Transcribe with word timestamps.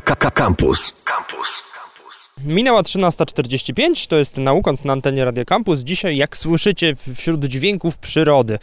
Campus. 0.00 0.92
Campus. 1.04 1.62
Minęła 2.46 2.82
13.45, 2.82 4.08
to 4.08 4.16
jest 4.16 4.36
Naukąt 4.36 4.84
na 4.84 4.92
antenie 4.92 5.24
Radio 5.24 5.44
Campus. 5.44 5.80
Dzisiaj, 5.80 6.16
jak 6.16 6.36
słyszycie, 6.36 6.96
wśród 7.14 7.44
dźwięków 7.44 7.98
przyrody 7.98 8.58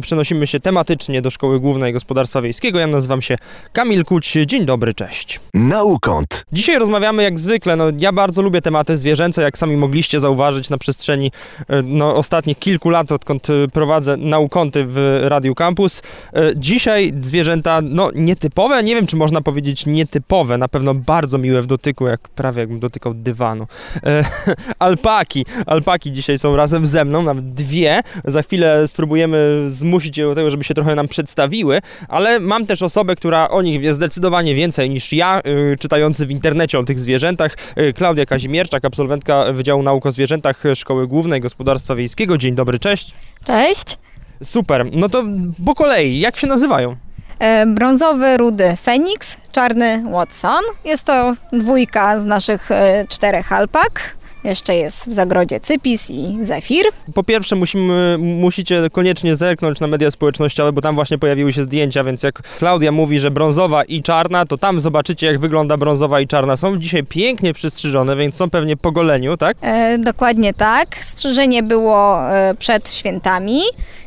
przenosimy 0.00 0.46
się 0.46 0.60
tematycznie 0.60 1.22
do 1.22 1.30
Szkoły 1.30 1.60
Głównej 1.60 1.92
Gospodarstwa 1.92 2.42
Wiejskiego. 2.42 2.78
Ja 2.78 2.86
nazywam 2.86 3.22
się 3.22 3.36
Kamil 3.72 4.04
Kuć. 4.04 4.32
Dzień 4.46 4.64
dobry, 4.64 4.94
cześć. 4.94 5.40
Naukąt. 5.54 6.44
Dzisiaj 6.52 6.78
rozmawiamy 6.78 7.22
jak 7.22 7.38
zwykle. 7.38 7.76
No, 7.76 7.84
ja 7.98 8.12
bardzo 8.12 8.42
lubię 8.42 8.62
tematy 8.62 8.96
zwierzęce, 8.96 9.42
jak 9.42 9.58
sami 9.58 9.76
mogliście 9.76 10.20
zauważyć 10.20 10.70
na 10.70 10.78
przestrzeni 10.78 11.32
e, 11.68 11.82
no, 11.82 12.16
ostatnich 12.16 12.58
kilku 12.58 12.90
lat, 12.90 13.12
odkąd 13.12 13.50
e, 13.50 13.52
prowadzę 13.72 14.16
Naukąty 14.16 14.84
w 14.86 15.20
Radio 15.22 15.54
Campus. 15.54 16.02
E, 16.32 16.52
dzisiaj 16.56 17.12
zwierzęta, 17.20 17.80
no 17.82 18.08
nietypowe, 18.14 18.82
nie 18.82 18.94
wiem 18.94 19.06
czy 19.06 19.16
można 19.16 19.40
powiedzieć 19.40 19.86
nietypowe, 19.86 20.58
na 20.58 20.68
pewno 20.68 20.94
bardzo 20.94 21.38
miłe 21.38 21.62
w 21.62 21.66
dotyku, 21.66 22.06
jak 22.06 22.28
prawie 22.28 22.60
jakbym 22.60 22.80
dotykał 22.80 23.11
dywanu. 23.14 23.66
E, 24.06 24.24
alpaki. 24.78 25.46
Alpaki 25.66 26.12
dzisiaj 26.12 26.38
są 26.38 26.56
razem 26.56 26.86
ze 26.86 27.04
mną, 27.04 27.22
nawet 27.22 27.54
dwie. 27.54 28.00
Za 28.24 28.42
chwilę 28.42 28.88
spróbujemy 28.88 29.64
zmusić 29.68 30.18
je 30.18 30.24
do 30.24 30.34
tego, 30.34 30.50
żeby 30.50 30.64
się 30.64 30.74
trochę 30.74 30.94
nam 30.94 31.08
przedstawiły, 31.08 31.80
ale 32.08 32.40
mam 32.40 32.66
też 32.66 32.82
osobę, 32.82 33.16
która 33.16 33.48
o 33.48 33.62
nich 33.62 33.80
wie 33.80 33.94
zdecydowanie 33.94 34.54
więcej 34.54 34.90
niż 34.90 35.12
ja, 35.12 35.40
e, 35.40 35.76
czytający 35.76 36.26
w 36.26 36.30
internecie 36.30 36.78
o 36.78 36.84
tych 36.84 36.98
zwierzętach. 36.98 37.56
E, 37.76 37.92
Klaudia 37.92 38.26
Kazimierczak, 38.26 38.84
absolwentka 38.84 39.52
Wydziału 39.52 39.82
Nauk 39.82 40.06
o 40.06 40.12
Zwierzętach 40.12 40.62
Szkoły 40.74 41.06
Głównej 41.06 41.40
Gospodarstwa 41.40 41.94
Wiejskiego. 41.94 42.38
Dzień 42.38 42.54
dobry, 42.54 42.78
cześć. 42.78 43.14
Cześć. 43.44 43.98
Super. 44.42 44.86
No 44.92 45.08
to 45.08 45.24
po 45.64 45.74
kolei, 45.74 46.20
jak 46.20 46.36
się 46.36 46.46
nazywają? 46.46 46.96
E, 47.38 47.66
brązowy, 47.66 48.36
rudy 48.36 48.76
Feniks, 48.82 49.36
czarny 49.52 50.04
Watson. 50.10 50.62
Jest 50.84 51.04
to 51.06 51.34
dwójka 51.52 52.20
z 52.20 52.24
naszych 52.24 52.70
e, 52.70 53.04
czterech 53.08 53.52
alpak. 53.52 54.16
Jeszcze 54.44 54.76
jest 54.76 55.08
w 55.08 55.12
zagrodzie 55.12 55.60
Cypis 55.60 56.10
i 56.10 56.38
Zefir. 56.42 56.84
Po 57.14 57.22
pierwsze 57.22 57.56
musimy, 57.56 58.16
musicie 58.18 58.90
koniecznie 58.92 59.36
zerknąć 59.36 59.80
na 59.80 59.86
media 59.86 60.10
społecznościowe, 60.10 60.72
bo 60.72 60.80
tam 60.80 60.94
właśnie 60.94 61.18
pojawiły 61.18 61.52
się 61.52 61.64
zdjęcia, 61.64 62.04
więc 62.04 62.22
jak 62.22 62.42
Klaudia 62.58 62.92
mówi, 62.92 63.18
że 63.18 63.30
brązowa 63.30 63.84
i 63.84 64.02
czarna, 64.02 64.46
to 64.46 64.58
tam 64.58 64.80
zobaczycie 64.80 65.26
jak 65.26 65.38
wygląda 65.38 65.76
brązowa 65.76 66.20
i 66.20 66.26
czarna. 66.26 66.56
Są 66.56 66.76
dzisiaj 66.76 67.04
pięknie 67.04 67.54
przystrzyżone, 67.54 68.16
więc 68.16 68.36
są 68.36 68.50
pewnie 68.50 68.76
po 68.76 68.92
goleniu, 68.92 69.36
tak? 69.36 69.56
E, 69.60 69.98
dokładnie 69.98 70.54
tak. 70.54 70.96
Strzyżenie 71.00 71.62
było 71.62 72.30
e, 72.30 72.54
przed 72.58 72.94
świętami. 72.94 73.60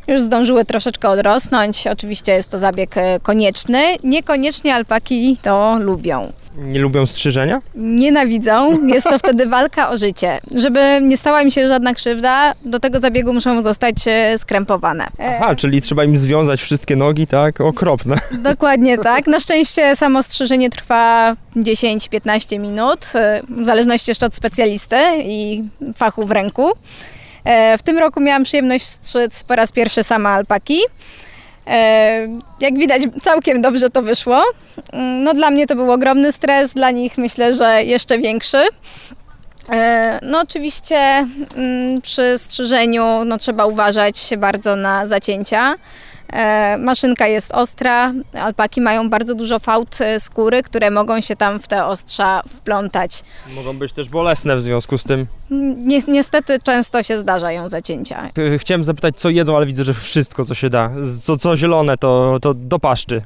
Już 0.08 0.20
zdążyły 0.20 0.64
troszeczkę 0.64 1.08
odrosnąć. 1.08 1.86
Oczywiście 1.86 2.32
jest 2.32 2.48
to 2.48 2.58
zabieg 2.58 2.96
e, 2.96 3.20
konieczny. 3.20 3.82
Niekoniecznie 4.04 4.74
alpaki 4.74 5.36
to 5.42 5.78
lubią. 5.78 6.32
Nie 6.58 6.78
lubią 6.80 7.06
strzyżenia? 7.06 7.60
Nienawidzą. 7.74 8.86
Jest 8.86 9.06
to 9.10 9.18
wtedy 9.18 9.46
walka 9.46 9.90
o 9.90 9.96
życie. 9.96 10.40
Żeby 10.54 10.98
nie 11.02 11.16
stała 11.16 11.44
mi 11.44 11.52
się 11.52 11.68
żadna 11.68 11.94
krzywda, 11.94 12.54
do 12.64 12.80
tego 12.80 13.00
zabiegu 13.00 13.32
muszą 13.34 13.60
zostać 13.60 13.96
e, 14.06 14.38
skrępowane. 14.38 15.06
Aha, 15.18 15.54
czyli 15.54 15.80
trzeba 15.80 16.04
im 16.04 16.16
związać 16.16 16.60
wszystkie 16.60 16.96
nogi, 16.96 17.26
tak? 17.26 17.60
Okropne. 17.60 18.16
Dokładnie 18.32 18.98
tak. 18.98 19.26
Na 19.26 19.40
szczęście 19.40 19.96
samo 19.96 20.22
strzyżenie 20.22 20.70
trwa 20.70 21.34
10-15 21.56 22.58
minut, 22.60 23.00
e, 23.14 23.42
w 23.48 23.64
zależności 23.66 24.10
jeszcze 24.10 24.26
od 24.26 24.34
specjalisty 24.34 24.96
i 25.24 25.62
fachu 25.96 26.26
w 26.26 26.30
ręku. 26.30 26.72
E, 27.46 27.78
w 27.78 27.82
tym 27.82 27.98
roku 27.98 28.20
miałam 28.20 28.44
przyjemność 28.44 28.84
strzyc 28.84 29.44
po 29.44 29.56
raz 29.56 29.72
pierwszy 29.72 30.02
sama 30.02 30.30
alpaki. 30.30 30.78
E, 31.66 32.28
jak 32.60 32.78
widać, 32.78 33.02
całkiem 33.22 33.62
dobrze 33.62 33.90
to 33.90 34.02
wyszło. 34.02 34.42
Mm, 34.92 35.24
no, 35.24 35.34
dla 35.34 35.50
mnie 35.50 35.66
to 35.66 35.74
był 35.74 35.92
ogromny 35.92 36.32
stres, 36.32 36.74
dla 36.74 36.90
nich 36.90 37.18
myślę, 37.18 37.54
że 37.54 37.84
jeszcze 37.84 38.18
większy. 38.18 38.64
E, 39.70 40.18
no 40.22 40.40
oczywiście 40.40 40.96
mm, 41.56 42.00
przy 42.02 42.38
strzyżeniu 42.38 43.24
no, 43.24 43.36
trzeba 43.36 43.66
uważać 43.66 44.30
bardzo 44.38 44.76
na 44.76 45.06
zacięcia. 45.06 45.74
E, 46.32 46.78
maszynka 46.78 47.26
jest 47.26 47.54
ostra, 47.54 48.12
alpaki 48.32 48.80
mają 48.80 49.10
bardzo 49.10 49.34
dużo 49.34 49.58
fałd 49.58 50.00
e, 50.00 50.20
skóry, 50.20 50.62
które 50.62 50.90
mogą 50.90 51.20
się 51.20 51.36
tam 51.36 51.60
w 51.60 51.68
te 51.68 51.86
ostrza 51.86 52.42
wplątać. 52.48 53.22
Mogą 53.54 53.78
być 53.78 53.92
też 53.92 54.08
bolesne 54.08 54.56
w 54.56 54.62
związku 54.62 54.98
z 54.98 55.04
tym. 55.04 55.26
Ni 55.84 56.02
niestety 56.08 56.58
często 56.58 57.02
się 57.02 57.18
zdarzają 57.18 57.68
zacięcia. 57.68 58.30
Chciałem 58.58 58.84
zapytać, 58.84 59.16
co 59.16 59.30
jedzą, 59.30 59.56
ale 59.56 59.66
widzę, 59.66 59.84
że 59.84 59.94
wszystko, 59.94 60.44
co 60.44 60.54
się 60.54 60.70
da. 60.70 60.90
Co, 61.22 61.36
co 61.36 61.56
zielone, 61.56 61.96
to, 61.96 62.38
to 62.42 62.54
do 62.54 62.78
paszczy. 62.78 63.22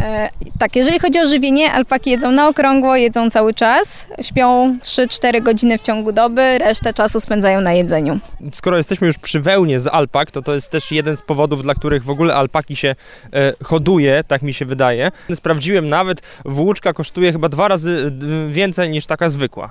E, 0.00 0.28
tak, 0.58 0.76
jeżeli 0.76 0.98
chodzi 0.98 1.20
o 1.20 1.26
żywienie, 1.26 1.72
alpaki 1.72 2.10
jedzą 2.10 2.32
na 2.32 2.48
okrągło, 2.48 2.96
jedzą 2.96 3.30
cały 3.30 3.54
czas, 3.54 4.06
śpią 4.20 4.76
3-4 4.80 5.42
godziny 5.42 5.78
w 5.78 5.80
ciągu 5.80 6.12
doby, 6.12 6.58
resztę 6.58 6.94
czasu 6.94 7.20
spędzają 7.20 7.60
na 7.60 7.72
jedzeniu. 7.72 8.18
Skoro 8.52 8.76
jesteśmy 8.76 9.06
już 9.06 9.18
przy 9.18 9.40
wełnie 9.40 9.80
z 9.80 9.86
alpak, 9.86 10.30
to 10.30 10.42
to 10.42 10.54
jest 10.54 10.70
też 10.70 10.92
jeden 10.92 11.16
z 11.16 11.22
powodów, 11.22 11.62
dla 11.62 11.74
których 11.74 12.04
w 12.04 12.10
ogóle 12.10 12.34
alpaki 12.34 12.76
się 12.76 12.94
e, 13.32 13.52
hoduje, 13.62 14.24
tak 14.28 14.42
mi 14.42 14.54
się 14.54 14.64
wydaje. 14.64 15.10
Sprawdziłem 15.34 15.88
nawet, 15.88 16.22
włóczka 16.44 16.92
kosztuje 16.92 17.32
chyba 17.32 17.48
dwa 17.48 17.68
razy 17.68 18.12
więcej 18.48 18.90
niż 18.90 19.06
taka 19.06 19.28
zwykła. 19.28 19.70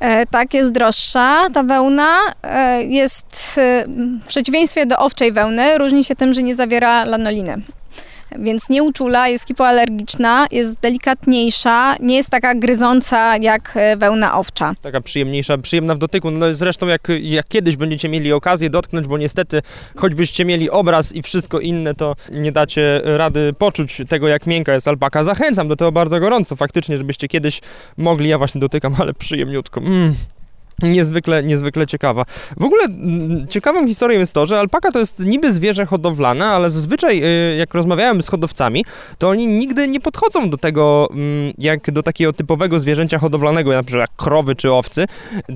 E, 0.00 0.26
tak, 0.26 0.54
jest 0.54 0.72
droższa 0.72 1.50
ta 1.54 1.62
wełna. 1.62 2.16
E, 2.42 2.84
jest 2.84 3.54
e, 3.58 3.84
w 4.22 4.26
przeciwieństwie 4.26 4.86
do 4.86 4.98
owczej 4.98 5.32
wełny, 5.32 5.78
różni 5.78 6.04
się 6.04 6.16
tym, 6.16 6.34
że 6.34 6.42
nie 6.42 6.56
zawiera 6.56 7.04
lanoliny 7.04 7.62
więc 8.38 8.68
nie 8.68 8.82
uczula, 8.82 9.28
jest 9.28 9.48
hipoalergiczna, 9.48 10.46
jest 10.50 10.80
delikatniejsza, 10.80 11.96
nie 12.00 12.16
jest 12.16 12.30
taka 12.30 12.54
gryząca 12.54 13.36
jak 13.36 13.72
e, 13.74 13.96
wełna 13.96 14.38
owcza. 14.38 14.74
Taka 14.82 15.00
przyjemniejsza, 15.00 15.58
przyjemna 15.58 15.94
w 15.94 15.98
dotyku. 15.98 16.30
No 16.30 16.54
zresztą 16.54 16.86
jak, 16.86 17.08
jak 17.20 17.48
kiedyś 17.48 17.76
będziecie 17.76 18.08
mieli 18.08 18.32
okazję 18.32 18.70
dotknąć, 18.70 19.06
bo 19.06 19.18
niestety 19.18 19.62
choćbyście 19.96 20.44
mieli 20.44 20.70
obraz 20.70 21.14
i 21.14 21.22
wszystko 21.22 21.60
inne, 21.60 21.94
to 21.94 22.16
nie 22.32 22.52
dacie 22.52 23.00
rady 23.04 23.52
poczuć 23.58 24.02
tego, 24.08 24.28
jak 24.28 24.46
miękka 24.46 24.74
jest 24.74 24.88
alpaka. 24.88 25.24
Zachęcam 25.24 25.68
do 25.68 25.76
tego 25.76 25.92
bardzo 25.92 26.20
gorąco, 26.20 26.56
faktycznie, 26.56 26.98
żebyście 26.98 27.28
kiedyś 27.28 27.60
mogli, 27.96 28.28
ja 28.28 28.38
właśnie 28.38 28.60
dotykam, 28.60 28.94
ale 28.98 29.14
przyjemniutko. 29.14 29.80
Mm. 29.80 30.14
Niezwykle, 30.82 31.42
niezwykle 31.42 31.86
ciekawa. 31.86 32.24
W 32.56 32.64
ogóle 32.64 32.84
mm, 32.84 33.48
ciekawą 33.48 33.86
historią 33.86 34.20
jest 34.20 34.32
to, 34.32 34.46
że 34.46 34.58
alpaka 34.58 34.92
to 34.92 34.98
jest 34.98 35.18
niby 35.18 35.52
zwierzę 35.52 35.86
hodowlane, 35.86 36.46
ale 36.46 36.70
zazwyczaj 36.70 37.24
y, 37.24 37.56
jak 37.56 37.74
rozmawiałem 37.74 38.22
z 38.22 38.28
hodowcami, 38.28 38.84
to 39.18 39.28
oni 39.28 39.46
nigdy 39.46 39.88
nie 39.88 40.00
podchodzą 40.00 40.50
do 40.50 40.56
tego 40.56 41.08
mm, 41.10 41.52
jak 41.58 41.90
do 41.90 42.02
takiego 42.02 42.32
typowego 42.32 42.80
zwierzęcia 42.80 43.18
hodowlanego, 43.18 43.72
na 43.72 43.82
przykład 43.82 44.00
jak 44.10 44.16
krowy 44.16 44.54
czy 44.54 44.72
owcy, 44.72 45.04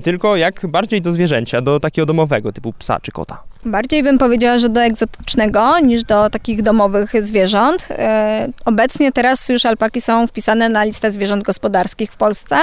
tylko 0.03 0.35
jak 0.35 0.67
bardziej 0.67 1.01
do 1.01 1.11
zwierzęcia, 1.11 1.61
do 1.61 1.79
takiego 1.79 2.05
domowego, 2.05 2.51
typu 2.51 2.73
psa 2.73 2.99
czy 2.99 3.11
kota. 3.11 3.43
Bardziej 3.65 4.03
bym 4.03 4.17
powiedziała, 4.17 4.57
że 4.57 4.69
do 4.69 4.81
egzotycznego 4.81 5.79
niż 5.79 6.03
do 6.03 6.29
takich 6.29 6.61
domowych 6.61 7.11
zwierząt. 7.19 7.87
E, 7.91 8.47
obecnie 8.65 9.11
teraz 9.11 9.49
już 9.49 9.65
alpaki 9.65 10.01
są 10.01 10.27
wpisane 10.27 10.69
na 10.69 10.83
listę 10.83 11.11
zwierząt 11.11 11.43
gospodarskich 11.43 12.11
w 12.11 12.17
Polsce. 12.17 12.57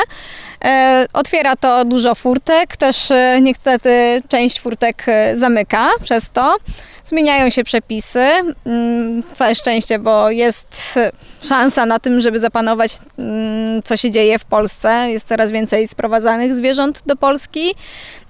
E, 0.65 1.07
otwiera 1.13 1.57
to 1.57 1.85
dużo 1.85 2.15
furtek, 2.15 2.77
też 2.77 3.11
e, 3.11 3.39
niestety 3.43 4.23
część 4.29 4.61
furtek 4.61 5.07
zamyka 5.35 5.89
przez 6.03 6.31
to. 6.31 6.57
Zmieniają 7.05 7.51
się 7.51 7.65
przepisy. 7.65 8.27
Mm, 8.67 9.23
całe 9.35 9.55
szczęście, 9.55 9.99
bo 9.99 10.31
jest 10.31 10.99
szansa 11.45 11.87
na 11.87 11.99
tym, 11.99 12.21
żeby 12.21 12.39
zapanować, 12.39 12.99
mm, 13.19 13.83
co 13.83 13.97
się 13.97 14.11
dzieje 14.11 14.39
w 14.39 14.45
Polsce. 14.45 15.07
Jest 15.11 15.29
coraz 15.29 15.53
więcej 15.53 15.89
sprowadzanych 15.89 16.55
zwierząt 16.55 17.03
do 17.07 17.17
Polski. 17.17 17.75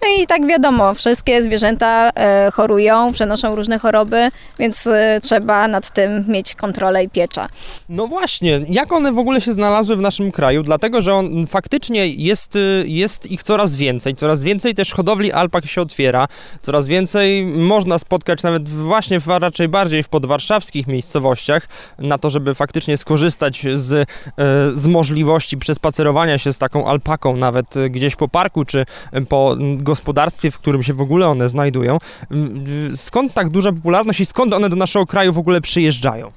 No 0.02 0.08
i 0.22 0.26
tak 0.26 0.46
wiadomo, 0.46 0.94
wszystkie 0.94 1.42
zwierzęta 1.42 2.10
e, 2.14 2.50
chorują, 2.52 3.12
przenoszą 3.12 3.54
różne 3.54 3.78
choroby, 3.78 4.28
więc 4.58 4.86
e, 4.86 5.20
trzeba 5.22 5.68
nad 5.68 5.90
tym 5.90 6.24
mieć 6.28 6.54
kontrolę 6.54 7.04
i 7.04 7.08
piecza. 7.08 7.48
No 7.88 8.06
właśnie, 8.06 8.60
jak 8.68 8.92
one 8.92 9.12
w 9.12 9.18
ogóle 9.18 9.40
się 9.40 9.52
znalazły 9.52 9.96
w 9.96 10.00
naszym 10.00 10.32
kraju? 10.32 10.62
Dlatego, 10.62 11.02
że 11.02 11.14
on 11.14 11.46
faktycznie 11.46 12.08
jest, 12.08 12.56
y, 12.56 12.84
jest 12.86 13.30
ich 13.30 13.42
coraz 13.42 13.76
więcej. 13.76 14.14
Coraz 14.14 14.44
więcej 14.44 14.74
też 14.74 14.92
hodowli 14.92 15.32
alpak 15.32 15.66
się 15.66 15.80
otwiera. 15.80 16.28
Coraz 16.62 16.88
więcej 16.88 17.46
można 17.46 17.98
spotkać 17.98 18.42
nawet 18.42 18.68
właśnie 18.68 19.20
w, 19.20 19.26
raczej 19.26 19.68
bardziej 19.68 20.02
w 20.02 20.08
podwarszawskich 20.08 20.86
miejscowościach 20.86 21.68
na 21.98 22.18
to, 22.18 22.30
żeby 22.30 22.54
faktycznie 22.54 22.96
skorzystać 23.04 23.66
z, 23.74 23.92
e, 23.92 24.04
z 24.74 24.86
możliwości 24.86 25.58
przespacerowania 25.58 26.38
się 26.38 26.52
z 26.52 26.58
taką 26.58 26.86
alpaką 26.86 27.36
nawet 27.36 27.74
gdzieś 27.90 28.16
po 28.16 28.28
parku 28.28 28.64
czy 28.64 28.84
po 29.28 29.56
gospodarstwie, 29.76 30.50
w 30.50 30.58
którym 30.58 30.82
się 30.82 30.94
w 30.94 31.00
ogóle 31.00 31.26
one 31.26 31.48
znajdują. 31.48 31.98
Skąd 32.96 33.34
tak 33.34 33.48
duża 33.48 33.72
popularność 33.72 34.20
i 34.20 34.26
skąd 34.26 34.54
one 34.54 34.68
do 34.68 34.76
naszego 34.76 35.06
kraju 35.06 35.32
w 35.32 35.38
ogóle 35.38 35.60
przyjeżdżają? 35.60 36.32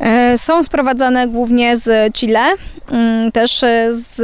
E, 0.00 0.38
są 0.38 0.62
sprowadzane 0.62 1.28
głównie 1.28 1.76
z 1.76 2.14
Chile, 2.14 2.44
też 3.32 3.60
z 3.90 4.20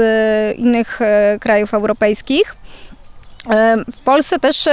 innych 0.59 1.03
e, 1.03 1.39
krajów 1.41 1.75
europejskich. 1.75 2.58
W 3.97 4.01
Polsce 4.05 4.39
też 4.39 4.69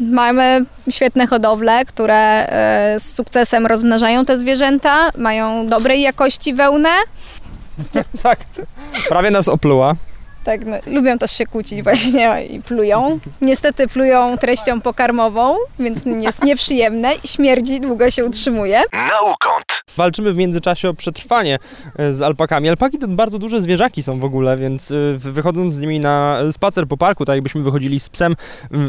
mamy 0.00 0.64
świetne 0.90 1.26
hodowle, 1.26 1.84
które 1.84 2.46
z 2.98 3.14
sukcesem 3.14 3.66
rozmnażają 3.66 4.24
te 4.24 4.38
zwierzęta, 4.38 5.10
mają 5.18 5.66
dobrej 5.66 6.00
jakości 6.00 6.54
wełnę. 6.54 6.90
tak, 8.22 8.38
prawie 9.08 9.30
nas 9.30 9.48
opluła. 9.48 9.94
Tak, 10.44 10.66
no, 10.66 10.76
lubią 10.86 11.18
też 11.18 11.30
się 11.32 11.46
kłócić 11.46 11.82
właśnie 11.82 12.44
i 12.44 12.62
plują. 12.62 13.18
Niestety 13.40 13.88
plują 13.88 14.38
treścią 14.38 14.80
pokarmową, 14.80 15.56
więc 15.78 16.02
jest 16.06 16.42
nieprzyjemne 16.44 17.14
i 17.24 17.28
śmierdzi, 17.28 17.80
długo 17.80 18.10
się 18.10 18.24
utrzymuje. 18.24 18.82
Naukąt. 18.92 19.84
Walczymy 19.96 20.32
w 20.32 20.36
międzyczasie 20.36 20.88
o 20.88 20.94
przetrwanie 20.94 21.58
e, 21.98 22.12
z 22.12 22.22
alpakami. 22.22 22.68
Alpaki 22.68 22.98
to 22.98 23.08
bardzo 23.08 23.38
duże 23.38 23.62
zwierzaki 23.62 24.02
są 24.02 24.20
w 24.20 24.24
ogóle, 24.24 24.56
więc 24.56 24.90
e, 24.90 24.94
wychodząc 25.18 25.74
z 25.74 25.80
nimi 25.80 26.00
na 26.00 26.38
spacer 26.52 26.88
po 26.88 26.96
parku, 26.96 27.24
tak 27.24 27.34
jakbyśmy 27.34 27.62
wychodzili 27.62 28.00
z 28.00 28.08
psem, 28.08 28.36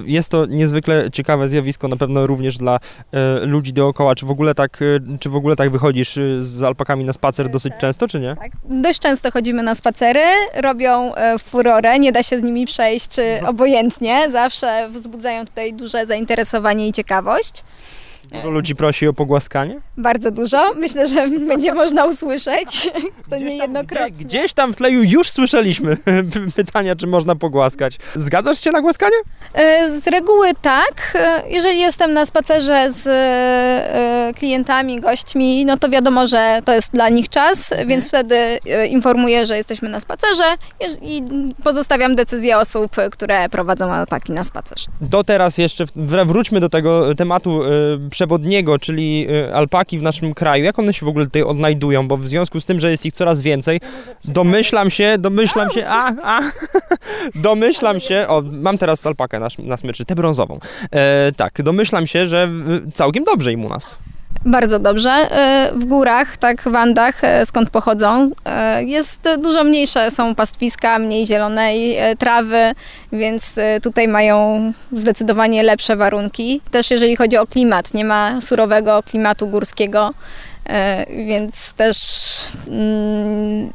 jest 0.05 0.29
to 0.29 0.45
niezwykle 0.45 1.11
ciekawe 1.11 1.47
zjawisko, 1.47 1.87
na 1.87 1.95
pewno 1.95 2.27
również 2.27 2.57
dla 2.57 2.79
e, 3.11 3.39
ludzi 3.45 3.73
dookoła. 3.73 4.15
Czy 4.15 4.25
w 4.25 4.31
ogóle 4.31 4.55
tak, 4.55 4.79
czy 5.19 5.29
w 5.29 5.35
ogóle 5.35 5.55
tak 5.55 5.69
wychodzisz 5.69 6.19
z 6.39 6.63
alpakami 6.63 7.05
na 7.05 7.13
spacer 7.13 7.49
dosyć 7.49 7.73
często, 7.79 8.07
czy 8.07 8.19
nie? 8.19 8.35
Tak, 8.35 8.51
dość 8.69 8.99
często 8.99 9.31
chodzimy 9.31 9.63
na 9.63 9.75
spacery, 9.75 10.23
robią 10.55 11.11
furorę, 11.45 11.99
nie 11.99 12.11
da 12.11 12.23
się 12.23 12.39
z 12.39 12.43
nimi 12.43 12.65
przejść 12.65 13.11
obojętnie, 13.47 14.27
zawsze 14.31 14.89
wzbudzają 14.89 15.45
tutaj 15.45 15.73
duże 15.73 16.05
zainteresowanie 16.05 16.87
i 16.87 16.91
ciekawość. 16.91 17.63
Dużo 18.31 18.49
ludzi 18.49 18.75
prosi 18.75 19.07
o 19.07 19.13
pogłaskanie? 19.13 19.81
Bardzo 19.97 20.31
dużo. 20.31 20.73
Myślę, 20.73 21.07
że 21.07 21.27
będzie 21.47 21.73
można 21.73 22.05
usłyszeć. 22.05 22.91
To 23.29 23.37
niejednokrotnie. 23.37 24.11
Gdzieś, 24.11 24.25
gdzieś 24.25 24.53
tam 24.53 24.73
w 24.73 24.75
tle 24.75 24.91
już 24.91 25.29
słyszeliśmy 25.29 25.97
pytania, 26.55 26.95
czy 26.95 27.07
można 27.07 27.35
pogłaskać. 27.35 27.99
Zgadzasz 28.15 28.61
się 28.61 28.71
na 28.71 28.81
głaskanie? 28.81 29.15
E, 29.53 29.89
z 29.89 30.07
reguły 30.07 30.51
tak. 30.61 31.13
E, 31.15 31.43
jeżeli 31.49 31.79
jestem 31.79 32.13
na 32.13 32.25
spacerze 32.25 32.91
z 32.91 33.07
e, 33.07 34.33
klientami, 34.33 35.01
gośćmi, 35.01 35.65
no 35.65 35.77
to 35.77 35.89
wiadomo, 35.89 36.27
że 36.27 36.59
to 36.65 36.73
jest 36.73 36.91
dla 36.93 37.09
nich 37.09 37.29
czas, 37.29 37.71
mhm. 37.71 37.89
więc 37.89 38.07
wtedy 38.07 38.35
informuję, 38.89 39.45
że 39.45 39.57
jesteśmy 39.57 39.89
na 39.89 39.99
spacerze 39.99 40.43
i 41.01 41.23
pozostawiam 41.63 42.15
decyzję 42.15 42.57
osób, 42.57 42.95
które 43.11 43.49
prowadzą 43.49 43.93
alpaki 43.93 44.31
na 44.31 44.43
spacerze. 44.43 44.87
Do 45.01 45.23
teraz 45.23 45.57
jeszcze, 45.57 45.85
wróćmy 46.25 46.59
do 46.59 46.69
tego 46.69 47.15
tematu 47.15 47.61
przewodniego, 48.15 48.79
czyli 48.79 49.27
y, 49.29 49.53
alpaki 49.53 49.99
w 49.99 50.01
naszym 50.01 50.33
kraju, 50.33 50.63
jak 50.63 50.79
one 50.79 50.93
się 50.93 51.05
w 51.05 51.09
ogóle 51.09 51.25
tutaj 51.25 51.41
odnajdują, 51.41 52.07
bo 52.07 52.17
w 52.17 52.27
związku 52.27 52.61
z 52.61 52.65
tym, 52.65 52.79
że 52.79 52.91
jest 52.91 53.05
ich 53.05 53.13
coraz 53.13 53.41
więcej, 53.41 53.79
domyślam 54.25 54.89
się, 54.89 55.15
domyślam 55.19 55.69
się, 55.69 55.87
a, 55.87 56.13
a, 56.23 56.41
domyślam 57.49 57.99
się, 57.99 58.25
o, 58.27 58.43
mam 58.51 58.77
teraz 58.77 59.05
alpakę 59.05 59.39
na, 59.39 59.47
na 59.59 59.77
smyczy, 59.77 60.05
tę 60.05 60.15
brązową, 60.15 60.59
e, 60.91 61.31
tak, 61.35 61.61
domyślam 61.63 62.07
się, 62.07 62.27
że 62.27 62.49
całkiem 62.93 63.23
dobrze 63.23 63.51
im 63.51 63.65
u 63.65 63.69
nas. 63.69 63.99
Bardzo 64.45 64.79
dobrze. 64.79 65.09
E, 65.09 65.71
w 65.75 65.85
górach, 65.85 66.37
tak 66.37 66.61
w 66.61 66.75
Andach, 66.75 67.23
e, 67.23 67.45
skąd 67.45 67.69
pochodzą, 67.69 68.31
e, 68.45 68.83
jest 68.83 69.29
dużo 69.43 69.63
mniejsze, 69.63 70.11
są 70.11 70.35
pastwiska, 70.35 70.99
mniej 70.99 71.25
zielonej 71.25 71.97
trawy, 72.19 72.71
więc 73.11 73.53
tutaj 73.83 74.07
mają 74.07 74.71
zdecydowanie 74.91 75.63
lepsze 75.63 75.95
warunki. 75.95 76.61
Też 76.71 76.91
jeżeli 76.91 77.15
chodzi 77.15 77.37
o 77.37 77.47
klimat, 77.47 77.93
nie 77.93 78.05
ma 78.05 78.41
surowego 78.41 79.03
klimatu 79.03 79.47
górskiego, 79.47 80.13
więc 81.27 81.73
też 81.73 81.97
mm, 82.67 83.73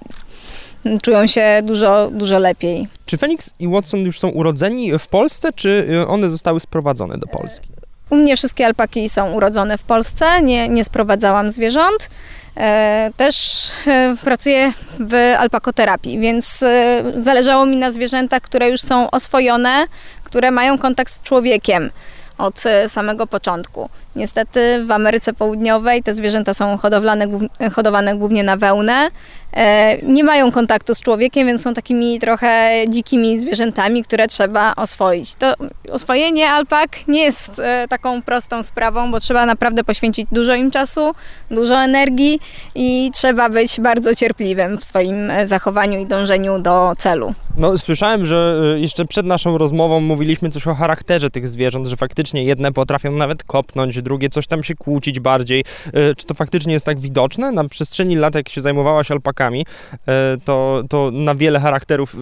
czują 1.02 1.26
się 1.26 1.61
dużo, 1.62 2.11
dużo 2.12 2.38
lepiej. 2.38 2.88
Czy 3.06 3.19
Phoenix 3.19 3.50
i 3.58 3.69
Watson 3.69 4.00
już 4.00 4.19
są 4.19 4.28
urodzeni 4.28 4.99
w 4.99 5.08
Polsce, 5.08 5.52
czy 5.52 5.87
one 6.08 6.31
zostały 6.31 6.61
sprowadzone 6.61 7.19
do 7.19 7.26
Polski? 7.26 7.79
U 8.10 8.16
mnie 8.16 8.36
wszystkie 8.36 8.66
alpaki 8.66 9.08
są 9.08 9.32
urodzone 9.32 9.78
w 9.78 9.82
Polsce, 9.82 10.42
nie, 10.42 10.68
nie 10.68 10.84
sprowadzałam 10.84 11.50
zwierząt. 11.50 12.08
E, 12.56 13.10
też 13.16 13.66
e, 13.86 14.16
pracuję 14.24 14.72
w 15.00 15.34
alpakoterapii, 15.38 16.18
więc 16.18 16.62
e, 16.62 17.02
zależało 17.22 17.66
mi 17.66 17.76
na 17.76 17.92
zwierzętach, 17.92 18.42
które 18.42 18.70
już 18.70 18.80
są 18.80 19.10
oswojone, 19.10 19.86
które 20.24 20.50
mają 20.50 20.78
kontakt 20.78 21.12
z 21.12 21.22
człowiekiem 21.22 21.90
od 22.38 22.64
samego 22.88 23.26
początku. 23.26 23.88
Niestety 24.16 24.84
w 24.84 24.90
Ameryce 24.90 25.32
Południowej 25.32 26.02
te 26.02 26.14
zwierzęta 26.14 26.54
są 26.54 26.76
hodowlane, 26.76 27.26
hodowane 27.72 28.16
głównie 28.16 28.44
na 28.44 28.56
wełnę. 28.56 29.10
E, 29.52 29.98
nie 30.02 30.24
mają 30.24 30.52
kontaktu 30.52 30.94
z 30.94 31.00
człowiekiem, 31.00 31.46
więc 31.46 31.62
są 31.62 31.74
takimi 31.74 32.18
trochę 32.18 32.70
dzikimi 32.88 33.38
zwierzętami, 33.38 34.02
które 34.02 34.26
trzeba 34.26 34.74
oswoić. 34.76 35.34
To 35.34 35.54
oswojenie 35.92 36.50
alpak 36.50 37.08
nie 37.08 37.22
jest 37.22 37.58
e, 37.58 37.86
taką 37.88 38.22
prostą 38.22 38.62
sprawą, 38.62 39.10
bo 39.10 39.20
trzeba 39.20 39.46
naprawdę 39.46 39.84
poświęcić 39.84 40.26
dużo 40.32 40.54
im 40.54 40.70
czasu, 40.70 41.14
dużo 41.50 41.76
energii 41.76 42.40
i 42.74 43.10
trzeba 43.14 43.48
być 43.48 43.80
bardzo 43.80 44.14
cierpliwym 44.14 44.78
w 44.78 44.84
swoim 44.84 45.30
e, 45.30 45.46
zachowaniu 45.46 46.00
i 46.00 46.06
dążeniu 46.06 46.58
do 46.58 46.94
celu. 46.98 47.34
No, 47.56 47.78
słyszałem, 47.78 48.26
że 48.26 48.58
jeszcze 48.76 49.04
przed 49.04 49.26
naszą 49.26 49.58
rozmową 49.58 50.00
mówiliśmy 50.00 50.50
coś 50.50 50.66
o 50.66 50.74
charakterze 50.74 51.30
tych 51.30 51.48
zwierząt, 51.48 51.86
że 51.86 51.96
faktycznie 51.96 52.44
jedne 52.44 52.72
potrafią 52.72 53.12
nawet 53.12 53.44
kopnąć, 53.44 54.00
drugie 54.02 54.29
coś 54.29 54.47
tam 54.47 54.62
się 54.62 54.75
kłócić 54.75 55.20
bardziej. 55.20 55.64
E, 55.93 56.14
czy 56.14 56.26
to 56.26 56.35
faktycznie 56.35 56.73
jest 56.73 56.87
tak 56.87 57.00
widoczne? 57.00 57.52
Na 57.52 57.69
przestrzeni 57.69 58.17
lat, 58.17 58.35
jak 58.35 58.49
się 58.49 58.61
zajmowałaś 58.61 59.11
alpakami, 59.11 59.67
e, 59.93 60.37
to, 60.44 60.82
to 60.88 61.11
na 61.12 61.35
wiele 61.35 61.61
charakterów 61.61 62.17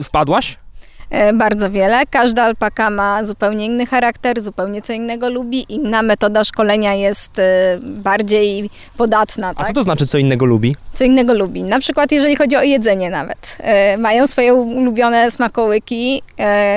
e, 0.00 0.02
wpadłaś? 0.02 0.58
Bardzo 1.34 1.70
wiele. 1.70 2.02
Każda 2.10 2.42
alpaka 2.42 2.90
ma 2.90 3.24
zupełnie 3.24 3.66
inny 3.66 3.86
charakter, 3.86 4.40
zupełnie 4.40 4.82
co 4.82 4.92
innego 4.92 5.30
lubi. 5.30 5.66
Inna 5.68 6.02
metoda 6.02 6.44
szkolenia 6.44 6.94
jest 6.94 7.40
bardziej 7.82 8.70
podatna. 8.96 9.54
Tak? 9.54 9.62
A 9.62 9.66
co 9.66 9.72
to 9.72 9.82
znaczy, 9.82 10.06
co 10.06 10.18
innego 10.18 10.46
lubi? 10.46 10.76
Co 10.92 11.04
innego 11.04 11.34
lubi. 11.34 11.62
Na 11.62 11.80
przykład, 11.80 12.12
jeżeli 12.12 12.36
chodzi 12.36 12.56
o 12.56 12.62
jedzenie, 12.62 13.10
nawet. 13.10 13.58
Mają 13.98 14.26
swoje 14.26 14.54
ulubione 14.54 15.30
smakołyki, 15.30 16.22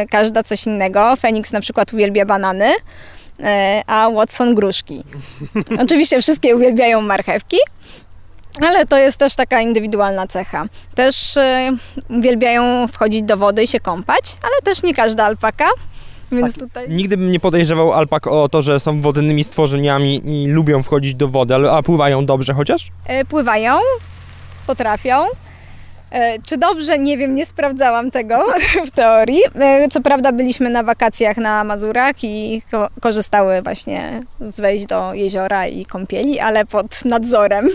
każda 0.10 0.44
coś 0.44 0.66
innego. 0.66 1.16
Feniks 1.16 1.51
na 1.51 1.62
przykład 1.62 1.94
uwielbia 1.94 2.25
banany. 2.25 2.66
E, 3.44 3.81
a 3.88 4.09
Watson 4.09 4.56
gruszki. 4.56 5.03
Oczywiście 5.83 6.21
wszystkie 6.21 6.56
uwielbiają 6.56 7.01
marchewki, 7.01 7.57
ale 8.62 8.86
to 8.86 8.97
jest 8.97 9.18
też 9.18 9.36
taka 9.36 9.62
indywidualna 9.62 10.27
cecha. 10.27 10.65
Też 10.95 11.38
y, 11.38 11.41
uwielbiają 12.09 12.88
wchodzić 12.88 13.24
do 13.24 13.38
wody 13.38 13.63
i 13.63 13.68
się 13.68 13.80
kąpać, 13.80 14.38
ale 14.41 14.62
też 14.63 14.83
nie 14.83 14.94
każda 14.94 15.25
alpaka. 15.25 15.65
Więc 16.31 16.56
tak. 16.56 16.63
tutaj... 16.63 16.89
Nigdy 16.89 17.18
bym 17.18 17.31
nie 17.31 17.39
podejrzewał 17.39 17.94
alpak 17.94 18.27
o 18.27 18.50
to, 18.50 18.62
że 18.62 18.80
są 18.80 19.01
wodnymi 19.01 19.44
stworzeniami 19.44 20.21
i 20.25 20.47
lubią 20.47 20.83
wchodzić 20.83 21.15
do 21.15 21.27
wody, 21.27 21.56
ale 21.56 21.71
a 21.71 21.83
pływają 21.83 22.25
dobrze 22.25 22.53
chociaż? 22.53 22.88
E, 23.06 23.25
pływają, 23.25 23.77
potrafią. 24.68 25.25
E, 26.11 26.39
czy 26.39 26.57
dobrze? 26.57 27.00
Nie 27.00 27.17
wiem, 27.17 27.35
nie 27.35 27.45
sprawdzałam 27.45 28.11
tego 28.11 28.45
w 28.88 28.91
teorii. 28.91 29.41
E, 29.55 29.89
co 29.89 30.01
prawda 30.01 30.31
byliśmy 30.31 30.69
na 30.69 30.84
wakacjach 30.84 31.38
na 31.38 31.63
Mazurach 31.63 32.24
i 32.24 32.62
korzystały 33.01 33.62
właśnie 33.62 34.19
z 34.39 34.60
wejść 34.60 34.86
do 34.86 35.13
jeziora 35.13 35.67
i 35.67 35.86
kąpieli, 35.86 36.39
ale 36.39 36.65
pod 36.65 37.05
nadzorem. 37.05 37.69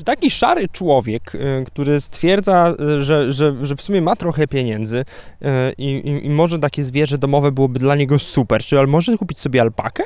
Czy 0.00 0.04
taki 0.04 0.30
szary 0.30 0.68
człowiek, 0.68 1.34
y, 1.34 1.64
który 1.66 2.00
stwierdza, 2.00 2.74
y, 2.98 3.02
że, 3.02 3.32
że, 3.32 3.54
że 3.62 3.76
w 3.76 3.82
sumie 3.82 4.00
ma 4.00 4.16
trochę 4.16 4.46
pieniędzy 4.46 4.96
y, 4.98 5.46
i, 5.78 6.20
i 6.24 6.30
może 6.30 6.58
takie 6.58 6.82
zwierzę 6.82 7.18
domowe 7.18 7.52
byłoby 7.52 7.78
dla 7.78 7.94
niego 7.94 8.18
super, 8.18 8.62
czy 8.62 8.86
może 8.86 9.16
kupić 9.16 9.40
sobie 9.40 9.60
alpakę? 9.60 10.04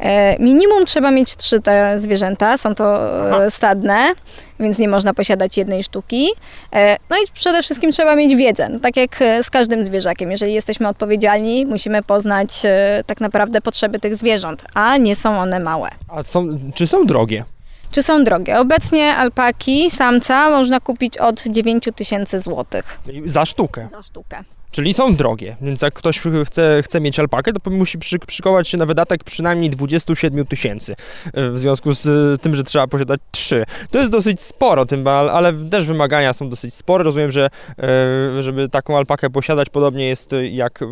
E, 0.00 0.38
minimum 0.42 0.84
trzeba 0.84 1.10
mieć 1.10 1.36
trzy 1.36 1.60
te 1.60 2.00
zwierzęta, 2.00 2.58
są 2.58 2.74
to 2.74 3.16
e, 3.28 3.34
Aha. 3.34 3.50
stadne, 3.50 4.12
więc 4.60 4.78
nie 4.78 4.88
można 4.88 5.14
posiadać 5.14 5.56
jednej 5.56 5.82
sztuki. 5.82 6.28
E, 6.72 6.96
no 7.10 7.16
i 7.16 7.20
przede 7.34 7.62
wszystkim 7.62 7.90
trzeba 7.90 8.16
mieć 8.16 8.36
wiedzę, 8.36 8.68
no, 8.68 8.80
tak 8.80 8.96
jak 8.96 9.24
z 9.42 9.50
każdym 9.50 9.84
zwierzakiem. 9.84 10.30
Jeżeli 10.30 10.54
jesteśmy 10.54 10.88
odpowiedzialni, 10.88 11.66
musimy 11.66 12.02
poznać 12.02 12.62
tak 13.06 13.20
naprawdę 13.20 13.60
potrzeby 13.60 14.00
tych 14.00 14.16
zwierząt, 14.16 14.64
a 14.74 14.96
nie 14.96 15.16
są 15.16 15.38
one 15.38 15.60
małe. 15.60 15.88
A 16.08 16.22
są, 16.22 16.48
czy 16.74 16.86
są 16.86 17.06
drogie? 17.06 17.44
Czy 17.92 18.02
są 18.02 18.24
drogie? 18.24 18.58
Obecnie 18.60 19.16
alpaki, 19.16 19.90
samca, 19.90 20.50
można 20.50 20.80
kupić 20.80 21.18
od 21.18 21.42
9 21.42 21.88
tysięcy 21.96 22.38
złotych. 22.38 22.98
Za 23.26 23.46
sztukę? 23.46 23.88
Za 23.92 24.02
sztukę. 24.02 24.44
Czyli 24.72 24.94
są 24.94 25.16
drogie, 25.16 25.56
więc 25.60 25.82
jak 25.82 25.94
ktoś 25.94 26.22
chce, 26.44 26.82
chce 26.82 27.00
mieć 27.00 27.18
alpakę, 27.18 27.52
to 27.52 27.70
musi 27.70 27.98
przy, 27.98 28.18
przykołać 28.18 28.68
się 28.68 28.78
na 28.78 28.86
wydatek 28.86 29.24
przynajmniej 29.24 29.70
27 29.70 30.46
tysięcy. 30.46 30.94
E, 31.34 31.50
w 31.50 31.58
związku 31.58 31.94
z 31.94 32.06
e, 32.06 32.38
tym, 32.38 32.54
że 32.54 32.62
trzeba 32.62 32.86
posiadać 32.86 33.20
trzy. 33.30 33.64
To 33.90 33.98
jest 33.98 34.12
dosyć 34.12 34.42
sporo, 34.42 34.86
tym, 34.86 35.08
ale 35.08 35.52
też 35.52 35.86
wymagania 35.86 36.32
są 36.32 36.48
dosyć 36.48 36.74
spore. 36.74 37.04
Rozumiem, 37.04 37.30
że 37.30 37.50
e, 37.78 38.42
żeby 38.42 38.68
taką 38.68 38.96
alpakę 38.96 39.30
posiadać, 39.30 39.68
podobnie 39.68 40.08
jest 40.08 40.34
jak 40.50 40.84